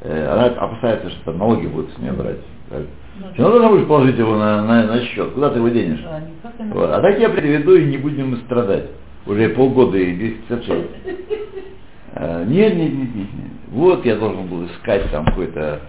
э, 0.00 0.26
она 0.26 0.46
опасается, 0.46 1.10
что 1.10 1.24
там 1.26 1.38
налоги 1.38 1.66
будут 1.66 1.92
с 1.92 1.98
нее 1.98 2.12
брать. 2.12 2.38
Все 3.34 3.42
равно 3.42 3.58
должна 3.58 3.68
будешь 3.70 3.86
положить 3.86 4.18
его 4.18 4.36
на, 4.36 4.62
на, 4.62 4.86
на 4.86 5.00
счет, 5.02 5.30
куда 5.32 5.50
ты 5.50 5.58
его 5.58 5.68
денешь? 5.68 6.04
Вот. 6.72 6.90
А 6.90 7.00
так 7.00 7.18
я 7.18 7.28
приведу 7.28 7.76
и 7.76 7.84
не 7.84 7.98
будем 7.98 8.36
страдать. 8.38 8.86
Уже 9.26 9.50
полгода 9.50 9.96
и 9.96 10.14
256. 10.14 10.88
А, 12.16 12.44
Нет, 12.44 12.74
нет, 12.76 12.92
нет, 12.92 13.14
нет, 13.14 13.28
нет. 13.32 13.52
Вот 13.70 14.04
я 14.04 14.16
должен 14.16 14.46
был 14.46 14.66
искать 14.66 15.10
там 15.10 15.24
какой-то 15.24 15.80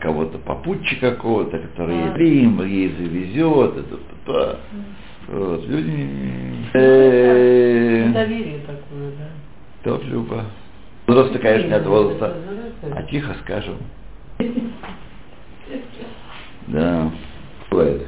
кого-то 0.00 0.38
попутчика 0.38 1.12
какого-то, 1.12 1.58
который 1.58 2.12
А. 2.12 2.16
Рим 2.16 2.64
ей 2.64 2.88
завезет, 2.98 3.76
это, 3.76 3.98
это, 4.24 4.60
вот, 5.28 5.66
люди... 5.66 6.08
э, 6.74 8.04
Недоверие 8.08 8.58
такое, 8.60 9.10
да. 9.18 9.28
Тот 9.84 10.04
Люба. 10.04 10.46
Возраста, 11.06 11.38
конечно, 11.38 11.68
нет 11.68 11.86
возраста. 11.86 12.36
А 12.94 13.02
тихо 13.04 13.34
скажем. 13.42 13.76
Да, 16.68 17.10
бывает. 17.70 18.06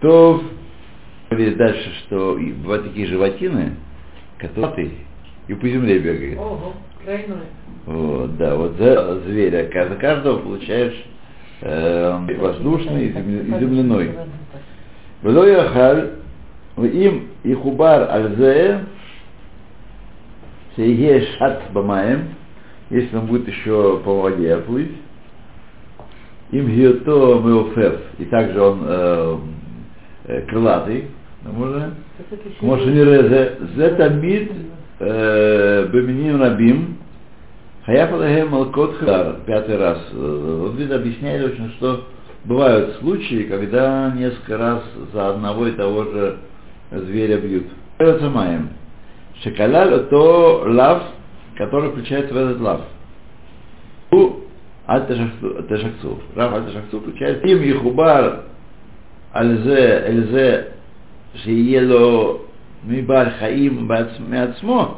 То 0.00 0.42
говорит 1.28 1.58
дальше, 1.58 1.92
что 2.06 2.38
бывают 2.62 2.86
такие 2.86 3.06
животины, 3.06 3.74
которые 4.38 4.92
и 5.48 5.54
по 5.54 5.68
земле 5.68 5.98
бегают. 5.98 6.38
Ого, 6.38 6.72
Вот, 7.86 8.36
да, 8.36 8.56
вот 8.56 8.76
за 8.78 9.20
зверя, 9.20 9.70
за 9.88 9.94
каждого 9.94 10.38
получаешь 10.40 11.04
э, 11.60 12.36
воздушный 12.36 13.06
и 13.06 13.12
земля- 13.12 13.42
и 13.42 13.60
земляной. 13.60 14.10
Вело 15.22 15.44
яхаль, 15.44 16.10
им 16.78 17.28
и 17.44 17.54
хубар 17.54 18.08
альзе, 18.10 18.80
сеге 20.76 21.26
шат 21.38 21.62
бамаем, 21.72 22.30
если 22.90 23.16
он 23.16 23.26
будет 23.26 23.46
еще 23.46 24.00
по 24.04 24.22
воде 24.22 24.56
плыть, 24.58 24.96
им 26.50 26.68
гиото 26.68 27.40
меофев, 27.40 28.00
и 28.18 28.24
также 28.24 28.60
он 28.60 28.80
э, 28.84 29.36
э, 30.24 30.40
крылатый, 30.48 31.04
можно, 31.44 31.94
Так 32.18 32.26
это 32.32 32.48
Баминин 34.98 36.40
Рабим, 36.40 36.98
Хаяпадахэм 37.84 38.48
Малкот 38.48 38.96
Хар, 38.96 39.36
пятый 39.46 39.76
раз. 39.76 39.98
Э, 40.12 40.58
вот 40.62 40.74
вид 40.74 40.90
объясняет 40.90 41.52
очень, 41.52 41.70
что 41.72 42.04
бывают 42.44 42.96
случаи, 42.96 43.44
когда 43.44 44.12
несколько 44.16 44.56
раз 44.56 44.82
за 45.12 45.30
одного 45.30 45.66
и 45.68 45.72
того 45.72 46.04
же 46.04 46.38
зверя 46.90 47.38
бьют. 47.38 47.66
Это 47.98 48.28
маем. 48.28 48.70
Шакаляль 49.42 49.92
это 49.92 50.16
лав, 50.16 51.02
который 51.56 51.90
включает 51.90 52.32
в 52.32 52.36
этот 52.36 52.60
лав. 52.60 52.80
У 54.10 54.32
Альтешаксу. 54.86 56.20
Рав 56.34 56.54
Альтешаксу 56.54 57.00
включает. 57.00 57.44
Им 57.44 57.62
Ехубар 57.62 58.44
Альзе 59.32 60.02
Эльзе 60.06 60.72
Шиело 61.44 62.45
מבעל 62.87 63.29
חיים 63.39 63.87
בעצ- 63.87 64.19
מעצמו, 64.29 64.97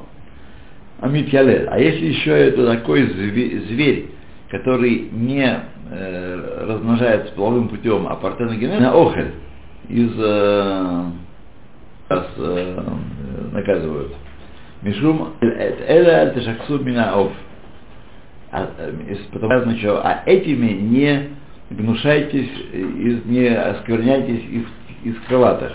המתיילל. 1.01 1.67
А 1.69 1.79
если 1.79 2.05
еще 2.05 2.31
это 2.31 2.65
такой 2.65 3.01
зве- 3.01 3.59
зверь, 3.67 4.05
который 4.49 5.09
не 5.12 5.59
э, 5.91 6.65
размножается 6.67 7.33
половым 7.33 7.67
путем, 7.67 8.07
а 8.07 8.15
партеногенез, 8.15 8.79
на 8.79 8.93
охель, 8.93 9.31
из 9.89 10.12
э, 10.17 11.03
раз, 12.09 12.27
э, 12.38 12.81
наказывают. 13.51 14.13
Мишум 14.81 15.33
эля 15.41 16.21
аль 16.21 16.33
ташаксу 16.33 16.79
мина 16.79 17.15
ов. 17.15 17.31
А, 18.51 18.69
э, 18.77 18.91
из- 19.12 19.25
Потому 19.31 19.51
что, 19.51 19.63
значит, 19.63 19.89
а 19.89 20.23
этими 20.25 20.71
не 20.71 21.29
гнушайтесь, 21.69 22.49
э, 22.71 22.79
из- 22.79 23.25
не 23.25 23.47
оскверняйтесь 23.47 24.43
из, 24.49 24.63
из 25.03 25.15
крылатых. 25.27 25.73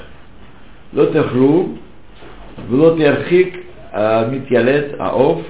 לא 0.94 1.04
תאכלו 1.12 1.74
ולא 2.70 2.94
תרחיק 2.98 3.56
המתיילד 3.92 4.84
העוף 4.98 5.40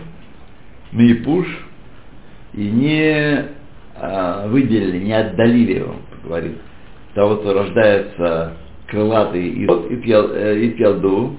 мейпуш 0.92 1.46
и 2.54 2.70
не 2.70 3.44
а, 3.94 4.46
выделили, 4.48 4.98
не 5.04 5.12
отдалили 5.12 5.78
его, 5.80 5.96
говорит, 6.24 6.56
того, 7.14 7.37
кто 7.37 7.52
рождается 7.52 8.54
крылатый 8.87 9.48
и, 9.48 9.64
и, 9.64 9.96
пьял- 9.96 10.30
э, 10.32 10.58
и 10.61 10.70
пьялду, 10.70 11.37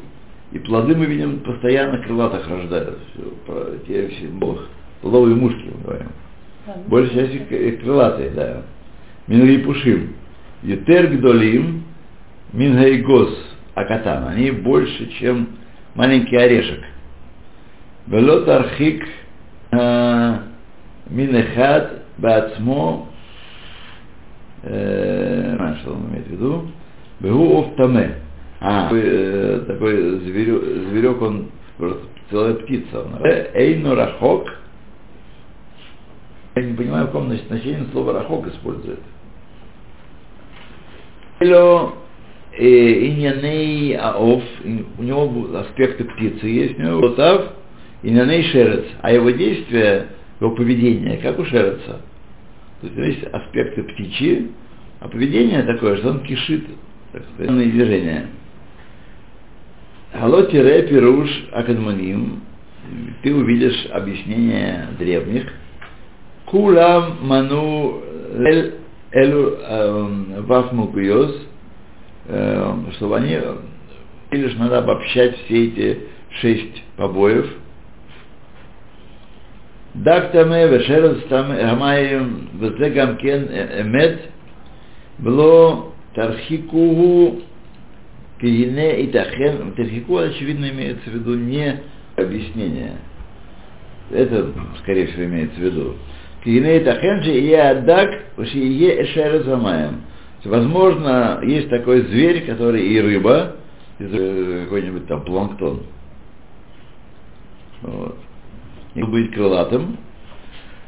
и 0.52 0.60
плоды 0.60 0.95
мы 0.95 1.06
видим 1.06 1.39
постоянно 1.39 1.98
крылатых 2.00 2.48
рождаются, 2.48 3.00
Всё, 3.13 3.24
про- 3.45 3.78
те 3.88 4.08
все 4.10 4.28
бог, 4.28 4.60
плодовые 5.02 5.36
мушки, 5.36 5.63
мы 5.78 5.84
говорим. 5.84 6.08
Да, 6.67 6.74
ну, 6.76 6.84
Большая 6.89 7.28
часть 7.28 7.36
их 7.36 7.48
к- 7.48 7.82
крылатые, 7.82 8.30
да. 8.32 8.62
Минги 9.28 9.58
пушим. 9.63 10.13
Ютер 10.62 11.08
гдолим, 11.08 11.84
мингайгос 12.54 13.53
акатан. 13.75 14.29
Они 14.29 14.51
больше, 14.51 15.07
чем 15.19 15.49
маленький 15.95 16.37
орешек. 16.37 16.81
Велот 18.07 18.49
архик 18.49 19.07
э, 19.71 20.39
минехад 21.09 22.03
бацмо, 22.19 23.09
э, 24.63 25.75
что 25.81 25.93
он 25.93 26.11
имеет 26.11 26.27
в 26.27 26.31
виду? 26.31 26.71
Бегу 27.21 27.61
офтаме. 27.61 28.17
А, 28.61 28.85
такой, 28.85 29.03
э, 29.05 29.61
такой 29.67 30.19
зверю- 30.21 30.89
зверек, 30.89 31.21
он 31.21 31.51
просто 31.77 32.05
целая 32.31 32.55
птица. 32.55 33.01
он. 33.01 33.25
Эйну 33.25 33.95
рахок, 33.95 34.59
я 36.55 36.63
не 36.63 36.75
понимаю, 36.75 37.05
в 37.05 37.07
каком 37.09 37.31
значении 37.37 37.87
слово 37.93 38.13
рахок 38.15 38.47
использует. 38.49 39.01
Э, 41.41 41.89
иньяней 42.59 43.97
аоф, 43.97 44.43
и 44.64 44.85
у 44.99 45.03
него 45.03 45.57
аспекты 45.59 46.05
птицы 46.05 46.47
есть, 46.47 46.79
у 46.79 46.83
него 46.83 46.99
лотав, 47.01 47.53
иньяней 48.03 48.43
шерец, 48.45 48.85
а 49.03 49.12
его 49.12 49.31
действие, 49.31 50.09
его 50.40 50.53
поведение, 50.53 51.19
как 51.19 51.38
у 51.38 51.45
шереца. 51.45 52.01
То 52.81 52.87
есть 52.87 52.97
есть 52.97 53.25
аспекты 53.33 53.83
птичьи, 53.83 54.51
а 55.01 55.09
поведение 55.09 55.62
такое, 55.62 55.97
что 55.97 56.11
он 56.11 56.21
кишит, 56.21 56.64
так 57.12 57.23
сказать, 57.35 57.71
движения. 57.71 58.29
Галот 60.12 60.51
тире 60.51 60.83
пируш 60.85 61.29
акадмоним, 61.53 62.40
ты 63.23 63.35
увидишь 63.35 63.87
объяснение 63.90 64.88
древних, 64.99 65.53
Кулам 66.47 67.17
ману 67.23 68.03
элю 69.11 69.59
эм, 69.61 70.47
эм, 72.29 72.93
чтобы 72.93 73.17
они 73.17 73.33
э, 73.33 73.57
или 74.31 74.49
же 74.49 74.59
надо 74.59 74.79
обобщать 74.79 75.37
все 75.45 75.67
эти 75.67 76.01
шесть 76.41 76.83
побоев. 76.97 77.47
Дактаме 79.95 80.67
вешерес 80.69 81.23
там 81.29 81.55
гамаем 81.55 82.49
везе 82.55 82.91
гамкен 82.91 83.45
эмет 83.47 84.31
было 85.19 85.93
тархикугу 86.15 87.43
киене 88.41 89.03
и 89.03 89.07
тахен. 89.09 89.73
Тархику, 89.73 90.19
очевидно, 90.19 90.69
имеется 90.71 91.09
в 91.09 91.15
виду 91.15 91.35
не 91.35 91.81
объяснение. 92.17 92.93
Это, 94.11 94.53
скорее 94.83 95.07
всего, 95.09 95.25
имеется 95.25 95.57
в 95.57 95.63
виду. 95.63 95.95
Киене 96.45 96.79
и 96.79 96.85
тахен 96.85 97.23
же 97.23 97.33
и 97.33 97.53
адак, 97.55 98.11
е 98.39 99.03
эшерес 99.03 99.45
гамаем. 99.45 100.03
Возможно, 100.44 101.40
есть 101.42 101.70
такой 101.70 102.02
зверь, 102.02 102.44
который 102.44 102.87
и 102.87 103.00
рыба, 103.00 103.57
и 103.98 104.04
э, 104.04 104.64
какой-нибудь 104.64 105.07
там 105.07 105.22
планктон. 105.24 105.83
Вот. 107.83 108.16
И 108.94 109.02
быть 109.02 109.33
крылатым. 109.33 109.96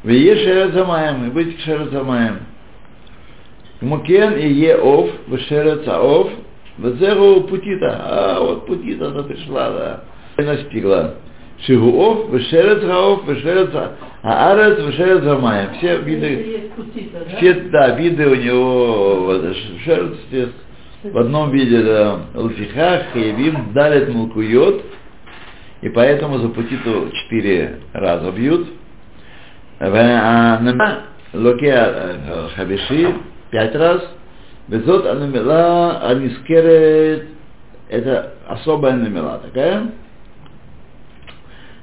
В 0.03 0.09
е 0.09 0.37
шерезамаем, 0.37 1.27
и 1.27 1.31
быть 1.31 1.59
шерезамаем. 1.61 2.41
Мукен 3.81 4.35
и 4.35 4.47
е 4.47 4.77
ов, 4.77 5.11
в 5.27 5.39
шерецаов, 5.39 6.31
в 6.79 6.97
зеру 6.99 7.43
путита. 7.43 8.01
А, 8.05 8.41
вот 8.41 8.67
путита 8.67 9.09
она 9.09 9.23
пришла, 9.23 9.71
да. 9.71 10.05
И 10.39 10.43
настигла. 10.43 11.15
Шигуов, 11.65 12.29
в 12.29 12.41
шерецаов, 12.41 13.25
в 13.27 13.35
шереца, 13.41 13.93
а 14.23 14.53
арец, 14.53 14.79
в 14.79 14.93
шерецамаем. 14.93 15.75
Все 15.79 15.97
виды, 15.99 16.66
Птица, 16.77 17.25
да? 17.31 17.37
все, 17.37 17.55
да, 17.55 17.97
виды 17.97 18.27
у 18.27 18.35
него, 18.35 19.25
вот, 19.25 19.57
ш- 19.57 19.79
шерсть, 19.85 20.27
есть 20.31 20.53
в 21.03 21.19
одном 21.19 21.51
виде, 21.51 21.83
да, 21.83 22.21
лфихах, 22.35 23.13
хаявим, 23.13 23.73
далит 23.73 24.09
мулкует, 24.13 24.83
и 25.83 25.89
поэтому 25.89 26.39
за 26.39 26.49
путиту 26.49 27.11
четыре 27.13 27.81
раза 27.93 28.31
бьют. 28.33 28.69
А 29.79 30.61
локе 31.33 31.73
э, 31.73 32.49
хабиши 32.57 33.15
пять 33.51 33.75
раз. 33.75 34.03
Безот 34.69 35.07
анамила 35.07 36.01
анискерет, 36.09 37.29
это 37.89 38.35
особая 38.49 38.95
намела 38.95 39.39
такая. 39.39 39.93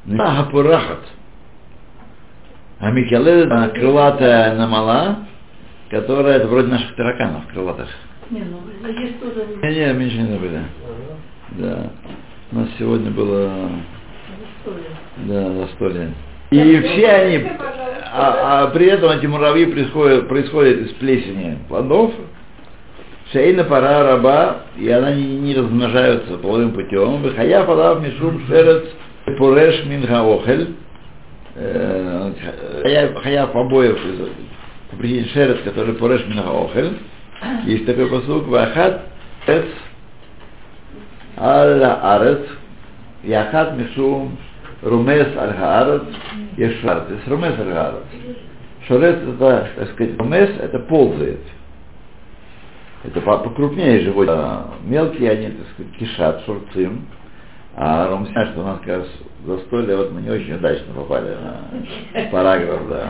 Гапурахат. 0.05 0.99
А 2.83 2.91
Микеле 2.91 3.47
крылатая 3.75 4.55
намала, 4.55 5.19
которая 5.89 6.35
это 6.35 6.47
вроде 6.47 6.67
наших 6.67 6.93
тараканов 6.97 7.47
крылатых. 7.47 7.87
Не, 8.29 8.41
ну 8.41 8.89
есть 8.89 9.21
тоже 9.21 9.45
Не, 9.61 9.69
не, 9.69 9.93
меньше 9.93 10.17
не 10.17 10.33
забыли. 10.33 10.59
Да. 11.51 11.91
У 12.51 12.55
нас 12.57 12.67
сегодня 12.77 13.09
было 13.09 13.49
да, 15.15 15.53
застолье. 15.53 16.11
И 16.51 16.79
все 16.81 17.07
они, 17.07 17.47
а, 18.11 18.63
а 18.63 18.67
при 18.67 18.87
этом 18.87 19.11
эти 19.11 19.27
муравьи 19.27 19.65
происходят, 19.65 20.27
происходят 20.27 20.79
из 20.81 20.91
плесени 20.95 21.59
плодов, 21.69 22.11
шейна 23.31 23.63
пора 23.63 24.03
раба, 24.03 24.57
и 24.77 24.89
она 24.89 25.15
не, 25.15 25.37
не 25.37 25.55
размножаются 25.55 26.37
половым 26.37 26.73
путем. 26.73 27.33
Хая 27.33 27.63
палав 27.63 28.01
мишум 28.01 28.41
шерец 28.45 28.83
пуреш 29.37 29.85
минхаохель. 29.85 30.75
Э, 31.55 32.33
хаяв 33.21 33.51
побоев 33.51 33.99
приедет 34.97 35.31
шерец, 35.31 35.61
который 35.63 35.93
пореш 35.93 36.25
минахаохель. 36.27 36.97
Есть 37.65 37.85
такой 37.85 38.09
послуг, 38.09 38.47
вахат 38.47 39.01
эц 39.47 39.65
алла 41.37 42.15
арец, 42.15 42.41
яхат 43.23 43.75
мишум 43.77 44.37
румес 44.81 45.27
аль 45.37 45.53
хаарец, 45.53 46.03
ешарт, 46.57 47.11
есть 47.11 47.27
румес 47.27 47.53
аль 47.59 47.71
хаарец. 47.71 48.03
Шорец 48.87 49.15
это, 49.15 49.69
так 49.75 49.89
сказать, 49.91 50.17
румес, 50.17 50.49
это 50.59 50.79
ползает. 50.79 51.39
Это 53.03 53.21
покрупнее 53.21 53.99
животные, 54.01 54.37
а, 54.37 54.73
мелкие 54.83 55.31
они, 55.31 55.47
так 55.49 55.67
сказать, 55.73 55.93
кишат, 55.97 56.45
шурцим. 56.45 57.05
А 57.75 58.07
румся, 58.07 58.45
что 58.51 58.61
у 58.61 58.63
нас 58.63 58.79
раз 58.85 59.07
застолье, 59.45 59.95
вот 59.97 60.11
мы 60.11 60.21
не 60.21 60.29
очень 60.29 60.53
удачно 60.53 60.93
попали 60.93 61.35
на 61.35 62.29
параграф, 62.31 62.87
да. 62.87 63.09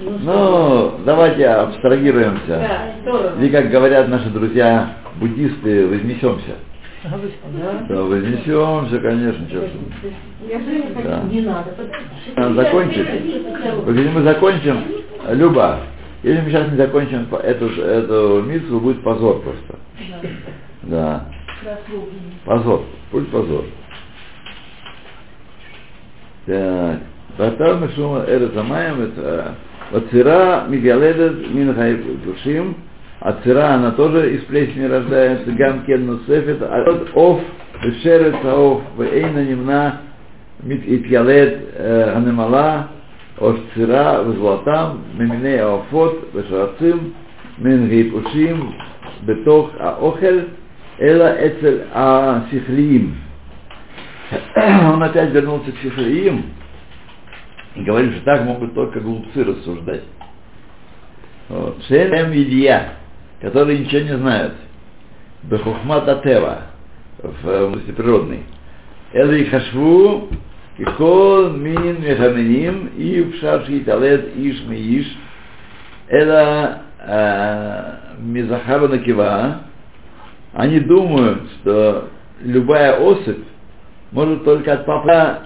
Ну, 0.00 0.94
давайте 1.04 1.46
абстрагируемся. 1.46 2.92
И 3.40 3.48
как 3.50 3.70
говорят 3.70 4.08
наши 4.08 4.28
друзья 4.30 4.96
буддисты, 5.16 5.86
вознесемся. 5.88 6.54
А 7.04 7.08
что, 7.08 7.88
да? 7.88 8.02
Вознесемся, 8.02 8.98
конечно, 9.00 9.46
хочу. 9.46 11.02
Да. 11.04 11.22
Не 11.30 11.40
надо. 11.42 11.70
Надо 12.36 12.54
закончить. 12.54 13.08
Если 13.86 14.08
мы 14.08 14.22
закончим, 14.22 14.84
Люба, 15.30 15.80
если 16.22 16.40
мы 16.40 16.50
сейчас 16.50 16.70
не 16.70 16.76
закончим 16.76 17.26
эту, 17.42 17.66
эту 17.82 18.42
миссу, 18.42 18.80
будет 18.80 19.02
позор 19.02 19.42
просто. 19.42 19.78
Да. 20.82 21.26
Позор. 22.44 22.82
Будет 23.12 23.30
позор. 23.30 23.64
Так. 26.46 27.00
Батар 27.38 27.80
Мишума 27.80 28.24
Эрет 28.28 28.56
Амаем, 28.56 29.00
это 29.00 29.54
Вацира 29.90 30.64
Мигаледет 30.68 31.50
Минхай 31.52 31.96
Душим, 32.24 32.76
а 33.20 33.32
цира 33.42 33.74
она 33.74 33.90
тоже 33.92 34.34
из 34.36 34.42
плесени 34.42 34.84
рождается, 34.84 35.50
Гамкен 35.50 36.06
Нусефет, 36.06 36.62
а 36.62 36.84
вот 36.84 37.10
Ов, 37.14 37.40
Шерет 38.02 38.44
Ов, 38.44 38.82
Вейна 38.98 39.44
Немна, 39.44 40.00
Мит 40.62 40.82
Итьялет 40.86 41.58
Анемала, 42.14 42.88
Ош 43.40 43.56
Цира, 43.74 44.22
Везлатам, 44.22 45.00
Меминей 45.18 45.60
Аофот, 45.60 46.28
Вешарацим, 46.34 47.14
Мен 47.58 47.88
Он 54.56 55.02
опять 55.02 55.30
вернулся 55.30 55.72
к 55.72 55.78
Сифраим 55.78 56.46
и 57.74 57.82
говорит, 57.82 58.14
что 58.14 58.24
так 58.24 58.44
могут 58.44 58.74
только 58.74 59.00
глупцы 59.00 59.44
рассуждать. 59.44 60.04
Вот. 61.48 61.82
Шем 61.88 62.30
Видия, 62.30 62.94
которые 63.40 63.80
ничего 63.80 64.00
не 64.00 64.16
знают. 64.16 64.54
Бехухмат 65.42 66.08
Атева, 66.08 66.62
в 67.18 67.64
области 67.64 67.92
природной. 67.92 68.44
Элы 69.12 69.42
и 69.42 69.44
Хашву, 69.44 70.28
и 70.78 70.82
Мин 70.82 72.02
Мехаменим, 72.02 72.86
и 72.96 73.22
в 73.22 73.36
Шарши 73.40 73.80
Талет 73.80 74.36
Иш 74.36 74.64
Мииш, 74.64 75.06
это 76.08 76.82
Мизахава 78.18 78.88
Накива, 78.88 79.60
они 80.54 80.80
думают, 80.80 81.42
что 81.60 82.08
любая 82.40 82.98
особь 82.98 83.44
может 84.14 84.44
только 84.44 84.72
от 84.72 84.86
папы 84.86 85.40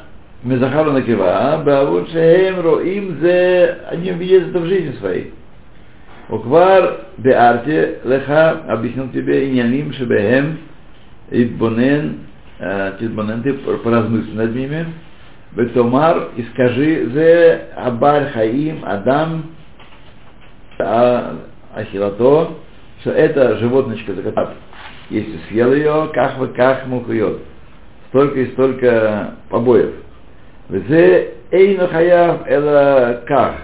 Мезахару 0.44 0.92
Накива, 0.92 1.60
Бавут 1.64 2.10
Шехем 2.10 2.60
Роим 2.60 3.18
Зе, 3.20 3.78
они 3.90 4.10
видят 4.10 4.50
это 4.50 4.60
в 4.60 4.66
жизни 4.66 4.92
своей. 4.98 5.32
Уквар 6.28 7.06
Беарте 7.16 7.98
Леха 8.04 8.62
объяснил 8.68 9.08
тебе 9.08 9.50
Иняним 9.50 9.92
Шебехем 9.94 10.58
Идбонен, 11.30 12.20
Тидбонен, 13.00 13.42
ты 13.42 13.54
поразмысли 13.54 14.36
над 14.36 14.54
ними, 14.54 14.86
Бетомар, 15.52 16.28
и 16.36 16.42
скажи 16.52 17.06
Зе 17.12 17.68
Абар 17.74 18.30
Хаим 18.32 18.84
Адам 18.84 19.46
Ахилато, 21.74 22.50
что 23.00 23.10
это 23.10 23.56
животночка, 23.56 24.12
за 24.12 24.22
которую 24.22 24.56
если 25.10 25.38
съел 25.48 25.72
ее, 25.72 26.10
как 26.12 26.36
вы 26.36 26.48
как 26.48 26.86
мухует. 26.86 27.38
Столько 28.08 28.40
и 28.40 28.52
столько 28.52 29.34
побоев. 29.50 29.92
Взе 30.68 31.34
эйна 31.50 31.88
хаяв 31.88 32.46
эла 32.46 33.22
ках. 33.26 33.54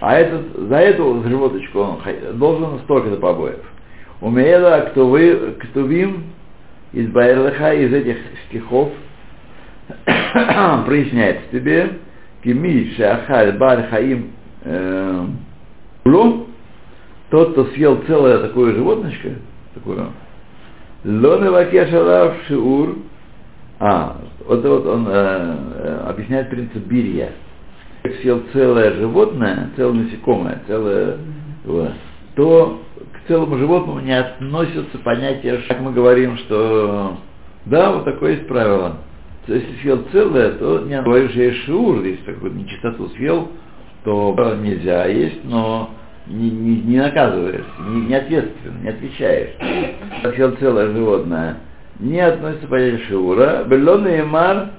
А 0.00 0.14
этот, 0.14 0.68
за 0.68 0.76
эту 0.76 1.22
животочку 1.26 1.80
он 1.80 1.98
должен 2.38 2.78
столько-то 2.80 3.16
побоев. 3.16 3.60
Умеела 4.20 4.88
кто 4.90 5.06
вы, 5.06 5.56
кто 5.60 5.82
вим 5.82 6.24
из 6.92 7.08
Байрлаха, 7.08 7.74
из 7.74 7.92
этих 7.92 8.16
стихов 8.48 8.90
проясняется 10.86 11.44
тебе, 11.52 11.98
кими 12.42 12.92
шахаль 12.96 13.52
бар 13.52 13.88
хаим 13.88 14.30
ло, 16.04 16.46
тот, 17.30 17.52
кто 17.52 17.64
съел 17.66 18.02
целое 18.06 18.38
такое 18.38 18.74
животночко, 18.74 19.30
такое, 19.74 20.06
Лоны 21.04 21.50
Вакешалав 21.50 22.34
Шиур. 22.46 22.96
А, 23.80 24.18
вот, 24.46 24.62
вот 24.62 24.86
он 24.86 25.06
э, 25.08 25.10
э, 25.10 26.04
объясняет 26.06 26.50
принцип 26.50 26.84
бирья. 26.86 27.32
Как 28.02 28.14
съел 28.16 28.42
целое 28.52 28.92
животное, 28.92 29.70
целое 29.74 30.04
насекомое, 30.04 30.60
целое, 30.66 31.16
вот, 31.64 31.92
то 32.36 32.82
к 33.12 33.26
целому 33.26 33.56
животному 33.56 34.00
не 34.00 34.12
относятся 34.12 34.98
понятия, 34.98 35.60
как 35.66 35.80
мы 35.80 35.92
говорим, 35.92 36.36
что 36.38 37.16
да, 37.64 37.92
вот 37.92 38.04
такое 38.04 38.32
есть 38.32 38.48
правило. 38.48 38.98
То 39.46 39.54
если 39.54 39.74
съел 39.80 40.04
целое, 40.12 40.52
то 40.52 40.80
не 40.80 41.00
говоришь, 41.00 41.32
есть 41.32 41.64
шиур, 41.64 42.02
если 42.02 42.22
такую 42.22 42.54
нечистоту 42.54 43.08
съел, 43.16 43.48
то 44.04 44.36
нельзя 44.60 45.06
есть, 45.06 45.42
но 45.44 45.90
не, 46.26 46.50
не, 46.50 46.82
не 46.82 46.98
наказываешь, 46.98 47.64
не, 47.88 48.00
не 48.02 48.14
ответственно, 48.14 48.78
не 48.82 48.88
отвечаешь. 48.90 49.50
Съел 50.34 50.54
целое 50.56 50.92
животное, 50.92 51.56
не 52.00 52.20
относится 52.20 52.66
к 52.66 52.70
понятию 52.70 53.00
шиура. 53.06 53.64
Беллон 53.64 54.08
и 54.08 54.22
мар 54.22 54.70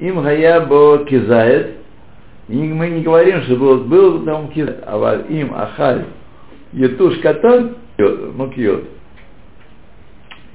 им 0.00 0.22
гая 0.22 0.60
бо 0.66 1.04
кизает. 1.04 1.76
И 2.48 2.56
мы 2.56 2.88
не 2.88 3.02
говорим, 3.02 3.42
что 3.42 3.56
был, 3.56 3.84
был 3.84 4.24
там 4.24 4.48
кизает, 4.48 4.82
а 4.86 5.24
им 5.28 5.54
ахаль 5.54 6.06
етуш 6.72 7.18
катан 7.18 7.76
мукьет. 8.34 8.84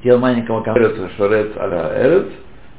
Тел 0.04 0.20
маленького 0.20 0.62
камара 0.64 0.92
шорец 1.18 1.56
аля 1.56 1.92
эрец, 1.96 2.28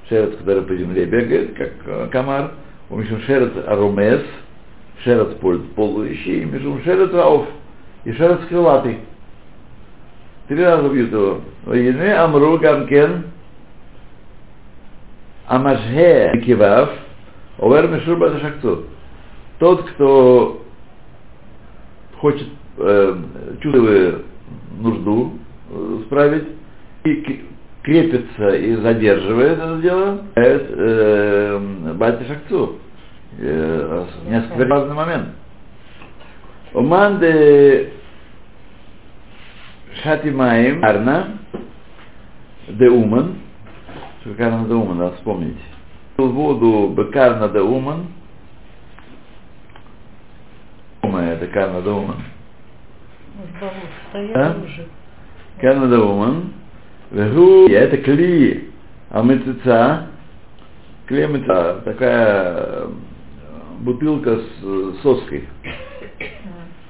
шерец, 0.09 0.37
который 0.39 0.63
по 0.63 0.75
земле 0.75 1.07
бегает, 1.07 1.55
как 1.55 1.73
э, 1.87 2.09
комар, 2.11 2.53
у 2.91 2.97
мишум 2.97 3.21
шерец 3.23 3.53
арумес, 3.67 4.23
шерец 5.05 5.29
ползающий, 5.75 6.43
и 6.43 6.45
мишум 6.45 6.83
шерец 6.83 7.13
рауф, 7.13 7.47
и 8.05 8.13
шерец 8.13 8.41
крылатый. 8.49 8.99
Три 10.49 10.63
раза 10.63 10.89
бьют 10.89 11.11
его. 11.11 11.41
Войны 11.65 12.13
Амру 12.13 12.59
Гамкен 12.59 13.25
Амашге 15.47 16.43
Кивав 16.45 16.91
Овер 17.59 17.89
Мишурба 17.89 18.39
Шахцу. 18.39 18.85
Тот, 19.59 19.85
кто 19.91 20.63
хочет, 22.21 22.49
э, 22.77 23.17
чувствует 23.63 24.25
нужду 24.81 25.39
э, 25.71 25.99
справить 26.07 26.49
и 27.05 27.45
крепится 27.83 28.49
и 28.51 28.77
задерживает 28.77 29.59
это 29.59 29.79
дело, 29.81 30.19
э, 30.35 31.93
Бати. 31.95 32.25
Э, 33.39 34.07
несколько 34.29 34.65
разный 34.67 34.95
момент. 34.95 35.29
Уманды 36.73 37.94
Шатимаем, 40.03 40.81
Карна, 40.81 41.39
де 42.69 42.89
Уман, 42.91 43.37
что 44.21 44.35
Карна 44.35 44.67
де 44.67 44.75
Уман, 44.75 44.99
надо 44.99 45.17
вспомнить. 45.17 45.57
Пил 46.17 46.29
воду 46.33 46.89
Бекарна 46.89 47.49
де 47.49 47.61
Уман, 47.61 48.07
Ума 51.03 51.23
это 51.25 51.47
Карна 51.47 51.81
де 51.81 51.91
Уман. 51.91 52.17
Может, 53.37 53.61
болото 53.61 53.77
стояли 54.09 54.33
А? 54.35 54.57
Карна 55.61 55.87
де 55.87 55.97
Уман, 55.97 56.53
Вегу, 57.11 57.69
это 57.69 57.99
кли, 57.99 58.71
амитица, 59.11 60.09
кли 61.07 61.23
амитица, 61.23 61.81
такая 61.85 62.57
э, 62.57 62.89
бутылка 63.81 64.37
с 64.37 64.65
э, 64.65 64.93
соской. 65.03 65.45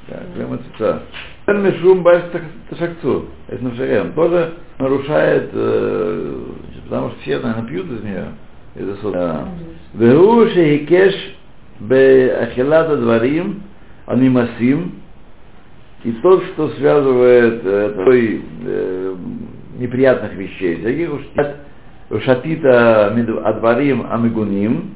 Да, 0.08 0.22
клематица. 0.34 1.02
Мешум 1.46 2.02
баш 2.02 2.22
ташакцу. 2.70 3.26
Это 3.48 3.64
навшаем. 3.64 4.12
Тоже 4.12 4.54
нарушает, 4.78 5.50
э, 5.52 6.42
потому 6.84 7.10
что 7.10 7.20
все, 7.20 7.38
наверное, 7.38 7.68
пьют 7.68 7.90
из 7.90 8.02
нее. 8.02 8.26
Это 8.74 8.96
сос. 9.02 9.12
Да. 9.12 9.48
Вегу 9.94 10.46
шехикеш 10.46 11.14
беахилата 11.80 12.96
дворим 12.96 13.62
анимасим. 14.06 15.00
И 16.02 16.12
тот, 16.22 16.44
что 16.52 16.70
связывает 16.70 17.60
э, 17.64 17.94
такой, 17.96 18.42
э, 18.64 19.14
неприятных 19.78 20.34
вещей, 20.34 20.76
таких 20.76 21.12
уж 21.12 21.22
шатита 22.22 23.06
адварим 23.44 24.06
амигуним, 24.10 24.94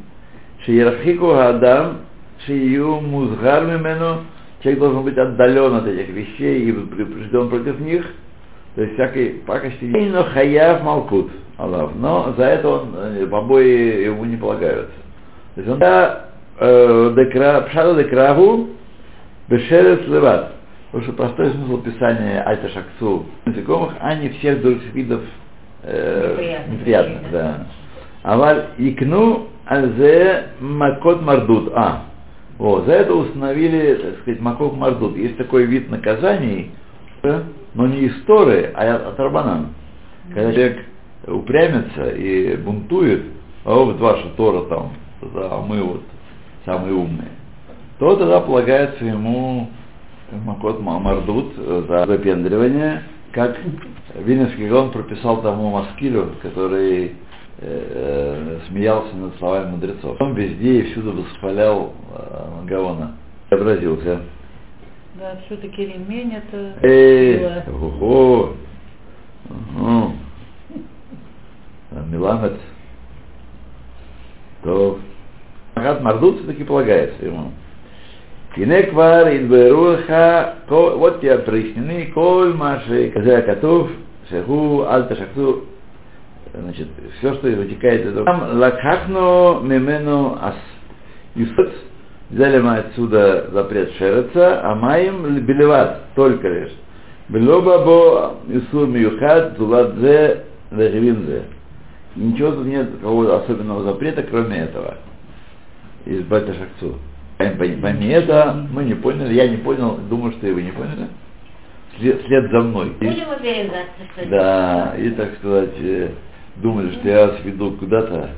шеерахику 0.64 1.32
адам, 1.32 1.98
шею 2.46 3.00
музгар 3.00 3.64
мимену, 3.64 4.20
человек 4.60 4.80
должен 4.80 5.02
быть 5.04 5.16
отдален 5.16 5.74
от 5.74 5.86
этих 5.86 6.08
вещей 6.08 6.68
и 6.68 6.72
предупрежден 6.72 7.48
против 7.48 7.80
них, 7.80 8.04
то 8.74 8.82
есть 8.82 8.94
всякой 8.94 9.42
пакости. 9.46 9.84
Но 9.84 10.24
хаяв 10.24 10.82
малкут, 10.82 11.30
Аллах, 11.56 11.90
но 11.96 12.34
за 12.36 12.44
это 12.44 12.68
он, 12.68 12.94
э, 12.96 13.26
побои 13.26 14.04
ему 14.04 14.24
не 14.24 14.36
полагаются. 14.36 14.94
То 15.54 15.60
есть 15.60 15.72
он 15.72 15.78
да, 15.78 16.26
э, 16.60 17.64
пшаду 17.68 18.02
декраву, 18.02 18.68
бешерец 19.48 20.06
леват. 20.06 20.52
Потому 20.90 21.04
что 21.04 21.12
простой 21.14 21.50
смысл 21.50 21.82
писания 21.82 22.42
Альта 22.46 22.68
Шакцу 22.70 23.26
насекомых, 23.44 23.92
а 24.00 24.14
не 24.14 24.30
всех 24.30 24.62
других 24.62 24.94
видов 24.94 25.20
э, 25.82 26.64
Неприятных. 26.70 27.30
да. 27.30 27.66
Аваль 28.22 28.66
икну 28.78 29.48
алзе 29.66 30.44
макот 30.60 31.22
мардут. 31.22 31.72
А, 31.74 32.04
вот, 32.58 32.86
за 32.86 32.92
это 32.92 33.14
установили, 33.14 33.94
так 33.94 34.18
сказать, 34.20 34.40
макот 34.40 34.76
мардут. 34.76 35.16
Есть 35.16 35.36
такой 35.36 35.64
вид 35.66 35.90
наказаний, 35.90 36.72
но 37.22 37.86
не 37.86 38.00
из 38.00 38.22
Торы, 38.24 38.72
а 38.74 39.10
от 39.10 39.18
Рабанан. 39.18 39.68
Когда 40.34 40.52
человек 40.52 40.84
упрямится 41.26 42.10
и 42.10 42.56
бунтует, 42.56 43.22
а 43.64 43.74
вот 43.74 43.98
ваша 44.00 44.28
Тора 44.36 44.64
там, 44.68 44.92
а 45.22 45.64
мы 45.66 45.82
вот 45.82 46.02
самые 46.64 46.94
умные, 46.94 47.30
то 47.98 48.16
тогда 48.16 48.40
полагается 48.40 49.04
ему 49.04 49.68
Макот 50.30 50.80
Мардут 50.80 51.54
э, 51.56 51.84
за 51.88 52.06
выпендривание, 52.06 53.02
как 53.32 53.56
Вильнюсский 54.14 54.68
Гон 54.68 54.90
прописал 54.90 55.42
тому 55.42 55.70
Маскилю, 55.70 56.32
который 56.42 57.14
э, 57.58 58.58
э, 58.60 58.68
смеялся 58.68 59.14
над 59.16 59.36
словами 59.38 59.70
мудрецов. 59.72 60.20
Он 60.20 60.34
везде 60.34 60.80
и 60.80 60.92
всюду 60.92 61.12
восхвалял 61.12 61.92
э, 62.14 62.66
Гаона. 62.66 63.16
Образился. 63.50 64.20
Да, 65.14 65.36
все-таки 65.46 65.86
ремень 65.86 66.34
это 66.34 66.74
Эй, 66.82 67.38
сила. 67.38 67.64
ого. 67.72 68.54
А, 71.90 72.04
Миламет. 72.10 72.54
То 74.62 74.98
Магат 75.74 76.02
Мардут 76.02 76.38
все-таки 76.38 76.64
полагается 76.64 77.24
ему. 77.24 77.52
Инеквар 78.56 79.36
Идберуха, 79.36 80.56
вот 80.68 81.20
тебе 81.20 81.38
прояснены, 81.38 82.10
коль 82.12 82.54
маши, 82.54 83.10
казая 83.10 83.42
котов, 83.42 83.88
шаху, 84.28 84.84
альта 84.88 85.14
шахту, 85.14 85.64
значит, 86.52 86.88
все, 87.18 87.34
что 87.34 87.48
вытекает 87.48 88.02
из 88.06 88.12
этого. 88.12 88.24
Там 88.24 88.58
лакхахно 88.58 89.60
мемену 89.62 90.38
ас. 90.40 90.56
Юсот, 91.34 91.72
взяли 92.30 92.60
мы 92.60 92.78
отсюда 92.78 93.48
запрет 93.52 93.92
шереца, 93.98 94.60
а 94.64 94.74
маем 94.74 95.38
белеват, 95.44 96.02
только 96.14 96.48
лишь. 96.48 96.72
Белоба 97.28 97.84
бо 97.84 98.34
Исур 98.48 98.88
Миюхад, 98.88 99.58
Зуладзе, 99.58 100.44
Лехвинзе. 100.70 101.42
Ничего 102.16 102.52
тут 102.52 102.66
нет 102.66 102.90
какого 103.00 103.36
особенного 103.42 103.82
запрета, 103.82 104.22
кроме 104.22 104.56
этого. 104.60 104.96
Из 106.06 106.22
Бата 106.24 106.54
Шакцу. 106.54 106.96
Пойми 107.36 108.08
это, 108.08 108.66
мы 108.72 108.82
не 108.84 108.94
поняли, 108.94 109.34
я 109.34 109.46
не 109.46 109.58
понял, 109.58 109.98
думаю, 110.10 110.32
что 110.32 110.46
и 110.48 110.52
вы 110.52 110.62
не 110.62 110.72
поняли. 110.72 111.06
След, 111.98 112.22
след 112.26 112.50
за 112.50 112.60
мной. 112.60 112.88
И- 113.00 113.06
Будем 113.06 113.42
ли? 113.42 113.70
да, 114.30 114.94
и 114.96 115.10
так 115.10 115.34
сказать, 115.38 115.74
думали, 116.60 116.92
что 116.94 117.08
я 117.08 117.26
вас 117.26 117.40
веду 117.44 117.72
куда-то, 117.72 118.30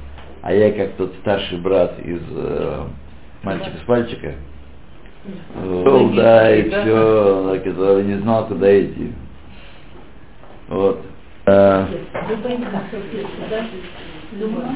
а 0.42 0.52
я 0.52 0.72
как 0.72 0.92
тот 0.92 1.14
старший 1.20 1.58
брат 1.58 1.98
из 2.04 2.20
э, 2.30 2.86
мальчика 3.42 3.76
с 3.82 3.86
пальчика. 3.86 4.34
Шел, 5.84 6.10
да, 6.10 6.54
и 6.54 6.70
да. 6.70 6.82
все, 6.82 7.60
который 7.64 8.04
не 8.04 8.14
знал, 8.14 8.46
куда 8.46 8.80
идти. 8.80 9.12
Вот. 10.68 11.00
Думаю, 14.32 14.68